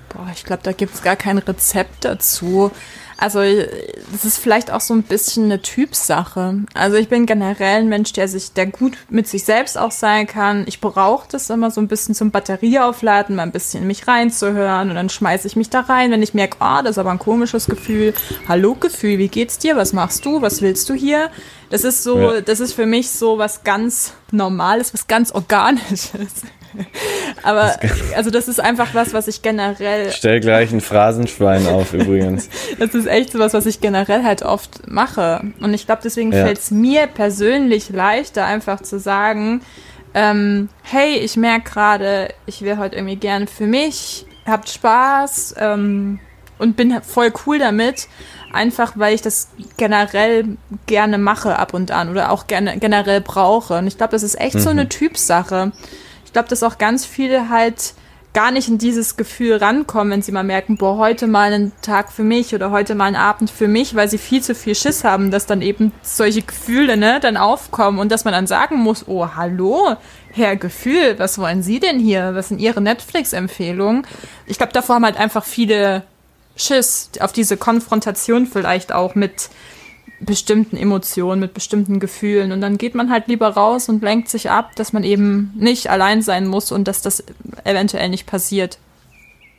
Boah, 0.08 0.26
ich 0.34 0.44
glaube, 0.44 0.62
da 0.64 0.72
gibt 0.72 0.94
es 0.94 1.02
gar 1.02 1.16
kein 1.16 1.38
Rezept 1.38 2.04
dazu. 2.04 2.72
Also 3.20 3.40
es 3.40 4.24
ist 4.24 4.38
vielleicht 4.38 4.70
auch 4.70 4.80
so 4.80 4.94
ein 4.94 5.02
bisschen 5.02 5.46
eine 5.46 5.60
Typsache. 5.60 6.60
Also 6.72 6.96
ich 6.96 7.08
bin 7.08 7.26
generell 7.26 7.80
ein 7.80 7.88
Mensch, 7.88 8.12
der 8.12 8.28
sich, 8.28 8.52
der 8.52 8.66
gut 8.66 8.96
mit 9.10 9.26
sich 9.26 9.44
selbst 9.44 9.76
auch 9.76 9.90
sein 9.90 10.28
kann. 10.28 10.64
Ich 10.68 10.80
brauche 10.80 11.26
das 11.28 11.50
immer 11.50 11.72
so 11.72 11.80
ein 11.80 11.88
bisschen 11.88 12.14
zum 12.14 12.30
Batterieaufladen, 12.30 13.34
mal 13.34 13.42
ein 13.42 13.50
bisschen 13.50 13.82
in 13.82 13.88
mich 13.88 14.06
reinzuhören 14.06 14.90
und 14.90 14.94
dann 14.94 15.08
schmeiße 15.08 15.48
ich 15.48 15.56
mich 15.56 15.68
da 15.68 15.80
rein, 15.80 16.12
wenn 16.12 16.22
ich 16.22 16.32
merke, 16.32 16.58
oh, 16.60 16.80
das 16.80 16.92
ist 16.92 16.98
aber 16.98 17.10
ein 17.10 17.18
komisches 17.18 17.66
Gefühl. 17.66 18.14
Hallo 18.46 18.76
Gefühl, 18.76 19.18
wie 19.18 19.28
geht's 19.28 19.58
dir? 19.58 19.74
Was 19.74 19.92
machst 19.92 20.24
du? 20.24 20.40
Was 20.40 20.62
willst 20.62 20.88
du 20.88 20.94
hier? 20.94 21.28
Das 21.70 21.82
ist 21.82 22.04
so, 22.04 22.34
ja. 22.34 22.40
das 22.40 22.60
ist 22.60 22.72
für 22.72 22.86
mich 22.86 23.10
so 23.10 23.36
was 23.36 23.64
ganz 23.64 24.14
Normales, 24.30 24.94
was 24.94 25.08
ganz 25.08 25.32
Organisches. 25.32 26.12
Aber 27.42 27.76
also 28.16 28.30
das 28.30 28.48
ist 28.48 28.60
einfach 28.60 28.94
was, 28.94 29.12
was 29.12 29.28
ich 29.28 29.42
generell. 29.42 30.10
Stell 30.12 30.40
gleich 30.40 30.72
ein 30.72 30.80
Phrasenschwein 30.80 31.66
auf 31.66 31.94
übrigens. 31.94 32.48
das 32.78 32.94
ist 32.94 33.06
echt 33.06 33.32
so 33.32 33.38
was, 33.38 33.54
was 33.54 33.66
ich 33.66 33.80
generell 33.80 34.24
halt 34.24 34.42
oft 34.42 34.88
mache. 34.88 35.42
Und 35.60 35.74
ich 35.74 35.86
glaube, 35.86 36.02
deswegen 36.04 36.32
ja. 36.32 36.44
fällt 36.44 36.58
es 36.58 36.70
mir 36.70 37.06
persönlich 37.06 37.90
leichter, 37.90 38.44
einfach 38.44 38.82
zu 38.82 38.98
sagen, 38.98 39.62
ähm, 40.14 40.68
hey, 40.82 41.16
ich 41.16 41.36
merke 41.36 41.70
gerade, 41.70 42.28
ich 42.46 42.62
wäre 42.62 42.78
heute 42.78 42.96
irgendwie 42.96 43.16
gern 43.16 43.46
für 43.46 43.66
mich, 43.66 44.26
habt 44.46 44.68
Spaß 44.70 45.56
ähm, 45.58 46.18
und 46.58 46.76
bin 46.76 47.00
voll 47.02 47.32
cool 47.46 47.58
damit. 47.58 48.08
Einfach 48.50 48.92
weil 48.96 49.14
ich 49.14 49.20
das 49.20 49.50
generell 49.76 50.56
gerne 50.86 51.18
mache 51.18 51.58
ab 51.58 51.74
und 51.74 51.90
an 51.90 52.08
oder 52.08 52.32
auch 52.32 52.46
gerne 52.46 52.78
generell 52.78 53.20
brauche. 53.20 53.76
Und 53.76 53.86
ich 53.86 53.98
glaube, 53.98 54.12
das 54.12 54.22
ist 54.22 54.40
echt 54.40 54.54
mhm. 54.54 54.60
so 54.60 54.70
eine 54.70 54.88
Typsache 54.88 55.72
ich 56.28 56.34
glaube, 56.34 56.50
dass 56.50 56.62
auch 56.62 56.76
ganz 56.76 57.06
viele 57.06 57.48
halt 57.48 57.94
gar 58.34 58.50
nicht 58.50 58.68
in 58.68 58.76
dieses 58.76 59.16
Gefühl 59.16 59.56
rankommen, 59.56 60.12
wenn 60.12 60.20
sie 60.20 60.30
mal 60.30 60.44
merken, 60.44 60.76
boah, 60.76 60.98
heute 60.98 61.26
mal 61.26 61.50
einen 61.50 61.72
Tag 61.80 62.12
für 62.12 62.22
mich 62.22 62.54
oder 62.54 62.70
heute 62.70 62.94
mal 62.94 63.06
einen 63.06 63.16
Abend 63.16 63.50
für 63.50 63.66
mich, 63.66 63.94
weil 63.94 64.10
sie 64.10 64.18
viel 64.18 64.42
zu 64.42 64.54
viel 64.54 64.74
Schiss 64.74 65.04
haben, 65.04 65.30
dass 65.30 65.46
dann 65.46 65.62
eben 65.62 65.90
solche 66.02 66.42
Gefühle, 66.42 66.98
ne, 66.98 67.18
dann 67.18 67.38
aufkommen 67.38 67.98
und 67.98 68.12
dass 68.12 68.26
man 68.26 68.34
dann 68.34 68.46
sagen 68.46 68.76
muss, 68.76 69.08
oh, 69.08 69.26
hallo, 69.36 69.96
Herr 70.32 70.56
Gefühl, 70.56 71.18
was 71.18 71.38
wollen 71.38 71.62
Sie 71.62 71.80
denn 71.80 71.98
hier? 71.98 72.34
Was 72.34 72.48
sind 72.48 72.60
Ihre 72.60 72.82
Netflix-Empfehlungen? 72.82 74.06
Ich 74.44 74.58
glaube, 74.58 74.74
davor 74.74 74.96
haben 74.96 75.06
halt 75.06 75.16
einfach 75.16 75.46
viele 75.46 76.02
Schiss 76.56 77.08
auf 77.20 77.32
diese 77.32 77.56
Konfrontation 77.56 78.46
vielleicht 78.46 78.92
auch 78.92 79.14
mit 79.14 79.48
bestimmten 80.20 80.76
Emotionen, 80.76 81.40
mit 81.40 81.54
bestimmten 81.54 82.00
Gefühlen. 82.00 82.52
Und 82.52 82.60
dann 82.60 82.78
geht 82.78 82.94
man 82.94 83.10
halt 83.10 83.28
lieber 83.28 83.48
raus 83.48 83.88
und 83.88 84.02
lenkt 84.02 84.28
sich 84.28 84.50
ab, 84.50 84.74
dass 84.76 84.92
man 84.92 85.04
eben 85.04 85.52
nicht 85.56 85.90
allein 85.90 86.22
sein 86.22 86.46
muss 86.46 86.72
und 86.72 86.88
dass 86.88 87.02
das 87.02 87.24
eventuell 87.64 88.08
nicht 88.08 88.26
passiert. 88.26 88.78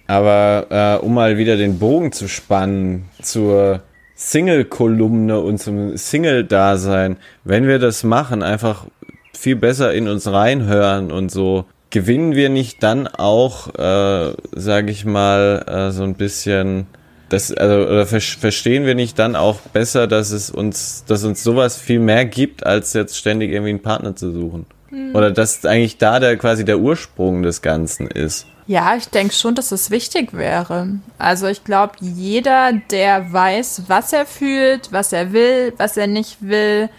Aber 0.07 0.99
äh, 1.01 1.05
um 1.05 1.13
mal 1.13 1.37
wieder 1.37 1.55
den 1.55 1.77
Bogen 1.79 2.11
zu 2.11 2.27
spannen 2.27 3.05
zur 3.21 3.81
Single-Kolumne 4.15 5.39
und 5.39 5.59
zum 5.59 5.95
Single-Dasein, 5.95 7.17
wenn 7.43 7.67
wir 7.67 7.79
das 7.79 8.03
machen, 8.03 8.43
einfach 8.43 8.85
viel 9.33 9.55
besser 9.55 9.93
in 9.93 10.07
uns 10.07 10.27
reinhören 10.27 11.11
und 11.11 11.31
so, 11.31 11.65
gewinnen 11.89 12.35
wir 12.35 12.49
nicht 12.49 12.83
dann 12.83 13.07
auch, 13.07 13.73
äh, 13.75 14.33
sage 14.51 14.91
ich 14.91 15.05
mal, 15.05 15.63
äh, 15.67 15.91
so 15.91 16.03
ein 16.03 16.15
bisschen 16.15 16.87
das, 17.29 17.53
also, 17.53 17.87
oder 17.87 18.05
ver 18.05 18.21
verstehen 18.21 18.85
wir 18.85 18.95
nicht 18.95 19.17
dann 19.19 19.35
auch 19.35 19.59
besser, 19.61 20.07
dass 20.07 20.31
es 20.31 20.49
uns, 20.49 21.03
dass 21.07 21.23
uns 21.23 21.43
sowas 21.43 21.77
viel 21.77 21.99
mehr 21.99 22.25
gibt, 22.25 22.65
als 22.65 22.93
jetzt 22.93 23.17
ständig 23.17 23.51
irgendwie 23.51 23.69
einen 23.69 23.81
Partner 23.81 24.15
zu 24.15 24.31
suchen? 24.31 24.65
Mhm. 24.89 25.15
Oder 25.15 25.31
dass 25.31 25.65
eigentlich 25.65 25.97
da 25.97 26.19
der 26.19 26.37
quasi 26.37 26.65
der 26.65 26.79
Ursprung 26.79 27.43
des 27.43 27.61
Ganzen 27.61 28.07
ist? 28.07 28.47
Ja, 28.67 28.95
ich 28.95 29.07
denke 29.09 29.33
schon, 29.33 29.55
dass 29.55 29.71
es 29.71 29.89
wichtig 29.89 30.33
wäre. 30.33 30.99
Also 31.17 31.47
ich 31.47 31.63
glaube, 31.63 31.93
jeder, 32.01 32.73
der 32.91 33.33
weiß, 33.33 33.83
was 33.87 34.13
er 34.13 34.27
fühlt, 34.27 34.91
was 34.91 35.11
er 35.11 35.33
will, 35.33 35.73
was 35.77 35.97
er 35.97 36.05
nicht 36.05 36.37
will, 36.41 36.89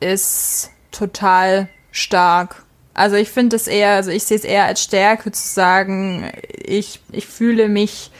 ist 0.00 0.70
total 0.90 1.68
stark. 1.90 2.64
Also 2.94 3.16
ich 3.16 3.28
finde 3.28 3.56
es 3.56 3.68
eher, 3.68 3.96
also 3.96 4.10
ich 4.10 4.24
sehe 4.24 4.38
es 4.38 4.44
eher 4.44 4.64
als 4.64 4.82
Stärke 4.82 5.30
zu 5.30 5.46
sagen, 5.46 6.32
ich, 6.56 7.00
ich 7.12 7.26
fühle 7.26 7.68
mich 7.68 8.10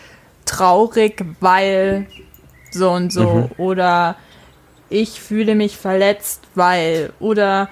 traurig, 0.49 1.25
weil 1.41 2.07
so 2.71 2.91
und 2.91 3.13
so. 3.13 3.23
Mhm. 3.23 3.51
Oder 3.59 4.17
ich 4.89 5.21
fühle 5.21 5.55
mich 5.55 5.77
verletzt, 5.77 6.43
weil. 6.55 7.13
Oder 7.21 7.69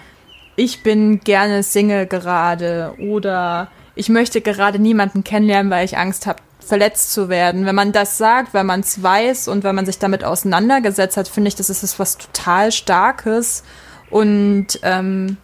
ich 0.56 0.82
bin 0.82 1.20
gerne 1.20 1.62
Single 1.62 2.06
gerade. 2.06 2.94
Oder 2.98 3.68
ich 3.94 4.08
möchte 4.08 4.40
gerade 4.40 4.78
niemanden 4.78 5.24
kennenlernen, 5.24 5.70
weil 5.70 5.84
ich 5.84 5.98
Angst 5.98 6.26
habe, 6.26 6.40
verletzt 6.60 7.12
zu 7.12 7.28
werden. 7.28 7.64
Wenn 7.64 7.74
man 7.74 7.92
das 7.92 8.18
sagt, 8.18 8.52
wenn 8.52 8.66
man 8.66 8.80
es 8.80 9.02
weiß 9.02 9.48
und 9.48 9.64
wenn 9.64 9.74
man 9.74 9.86
sich 9.86 9.98
damit 9.98 10.24
auseinandergesetzt 10.24 11.16
hat, 11.16 11.28
finde 11.28 11.48
ich, 11.48 11.54
das 11.54 11.70
ist 11.70 11.98
was 11.98 12.18
total 12.18 12.72
Starkes. 12.72 13.62
Und 14.10 14.80
ähm, 14.82 15.36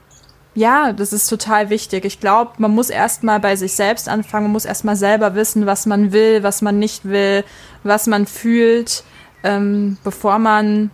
ja, 0.54 0.92
das 0.92 1.12
ist 1.12 1.28
total 1.28 1.70
wichtig. 1.70 2.04
Ich 2.04 2.20
glaube, 2.20 2.52
man 2.58 2.72
muss 2.72 2.90
erstmal 2.90 3.40
bei 3.40 3.56
sich 3.56 3.72
selbst 3.72 4.08
anfangen, 4.08 4.44
man 4.44 4.52
muss 4.52 4.64
erstmal 4.64 4.96
selber 4.96 5.34
wissen, 5.34 5.66
was 5.66 5.86
man 5.86 6.12
will, 6.12 6.42
was 6.42 6.60
man 6.60 6.78
nicht 6.78 7.04
will, 7.04 7.44
was 7.82 8.06
man 8.06 8.26
fühlt, 8.26 9.04
ähm, 9.44 9.96
bevor 10.04 10.38
man, 10.38 10.90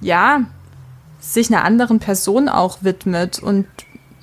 ja, 0.00 0.42
sich 1.20 1.50
einer 1.50 1.64
anderen 1.64 1.98
Person 1.98 2.50
auch 2.50 2.78
widmet. 2.82 3.38
Und 3.38 3.66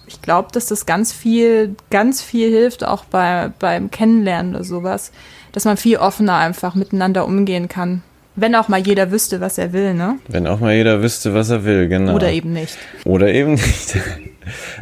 ich 0.05 0.21
glaube, 0.21 0.49
dass 0.51 0.67
das 0.67 0.85
ganz 0.85 1.11
viel, 1.11 1.75
ganz 1.89 2.21
viel 2.21 2.49
hilft, 2.51 2.83
auch 2.83 3.05
bei, 3.05 3.51
beim 3.57 3.89
Kennenlernen 3.89 4.55
oder 4.55 4.63
sowas, 4.63 5.11
dass 5.53 5.65
man 5.65 5.77
viel 5.77 5.97
offener 5.97 6.35
einfach 6.35 6.75
miteinander 6.75 7.25
umgehen 7.25 7.67
kann. 7.67 8.03
Wenn 8.41 8.55
auch 8.55 8.67
mal 8.69 8.79
jeder 8.79 9.11
wüsste, 9.11 9.39
was 9.39 9.59
er 9.59 9.71
will, 9.71 9.93
ne? 9.93 10.17
Wenn 10.27 10.47
auch 10.47 10.59
mal 10.59 10.73
jeder 10.73 11.03
wüsste, 11.03 11.35
was 11.35 11.51
er 11.51 11.63
will, 11.63 11.87
genau. 11.87 12.15
Oder 12.15 12.31
eben 12.31 12.51
nicht. 12.53 12.75
Oder 13.05 13.31
eben 13.31 13.53
nicht. 13.53 13.95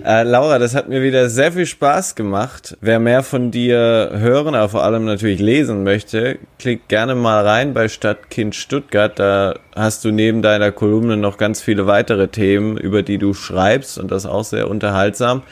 Äh, 0.05 0.23
Laura, 0.23 0.57
das 0.57 0.73
hat 0.73 0.87
mir 0.87 1.03
wieder 1.03 1.29
sehr 1.29 1.51
viel 1.51 1.65
Spaß 1.65 2.15
gemacht. 2.15 2.77
Wer 2.79 2.97
mehr 2.99 3.23
von 3.23 3.51
dir 3.51 4.09
hören, 4.13 4.55
aber 4.55 4.69
vor 4.69 4.83
allem 4.83 5.03
natürlich 5.03 5.41
lesen 5.41 5.83
möchte, 5.83 6.39
klick 6.57 6.87
gerne 6.87 7.13
mal 7.13 7.45
rein 7.45 7.73
bei 7.73 7.89
Stadtkind 7.89 8.55
Stuttgart. 8.55 9.19
Da 9.19 9.59
hast 9.75 10.05
du 10.05 10.11
neben 10.11 10.41
deiner 10.41 10.71
Kolumne 10.71 11.17
noch 11.17 11.37
ganz 11.37 11.61
viele 11.61 11.87
weitere 11.87 12.29
Themen, 12.29 12.77
über 12.77 13.03
die 13.03 13.17
du 13.17 13.33
schreibst 13.33 13.97
und 13.97 14.11
das 14.11 14.25
auch 14.25 14.45
sehr 14.45 14.69
unterhaltsam. 14.69 15.43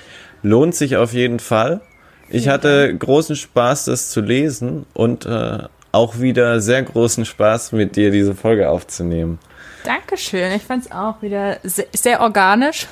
Lohnt 0.42 0.74
sich 0.74 0.96
auf 0.96 1.12
jeden 1.12 1.40
Fall. 1.40 1.82
Ich 2.30 2.48
hatte 2.48 2.96
großen 2.96 3.36
Spaß, 3.36 3.86
das 3.86 4.10
zu 4.10 4.22
lesen 4.22 4.86
und 4.94 5.26
äh, 5.26 5.60
auch 5.98 6.20
wieder 6.20 6.62
sehr 6.62 6.84
großen 6.84 7.26
Spaß, 7.26 7.72
mit 7.72 7.96
dir 7.96 8.12
diese 8.12 8.36
Folge 8.36 8.70
aufzunehmen. 8.70 9.40
Dankeschön. 9.84 10.52
Ich 10.52 10.64
fand 10.64 10.86
es 10.86 10.92
auch 10.92 11.22
wieder 11.22 11.58
sehr, 11.64 11.86
sehr, 11.94 12.22
organisch. 12.22 12.88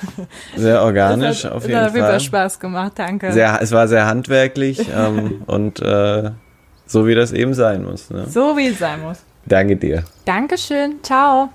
Sehr 0.56 0.82
organisch, 0.82 1.44
hat, 1.44 1.52
auf 1.52 1.68
jeden 1.68 1.90
Fall. 1.90 1.98
Es 1.98 2.14
hat 2.14 2.22
Spaß 2.22 2.58
gemacht, 2.58 2.92
danke. 2.96 3.32
Sehr, 3.32 3.58
es 3.60 3.70
war 3.72 3.86
sehr 3.86 4.06
handwerklich 4.06 4.86
ähm, 4.96 5.42
und 5.46 5.80
äh, 5.80 6.30
so 6.86 7.06
wie 7.06 7.14
das 7.14 7.32
eben 7.32 7.54
sein 7.54 7.84
muss. 7.84 8.10
Ne? 8.10 8.26
So 8.28 8.56
wie 8.56 8.68
es 8.68 8.78
sein 8.78 9.02
muss. 9.02 9.18
Danke 9.44 9.76
dir. 9.76 10.04
Dankeschön. 10.24 10.96
Ciao. 11.02 11.50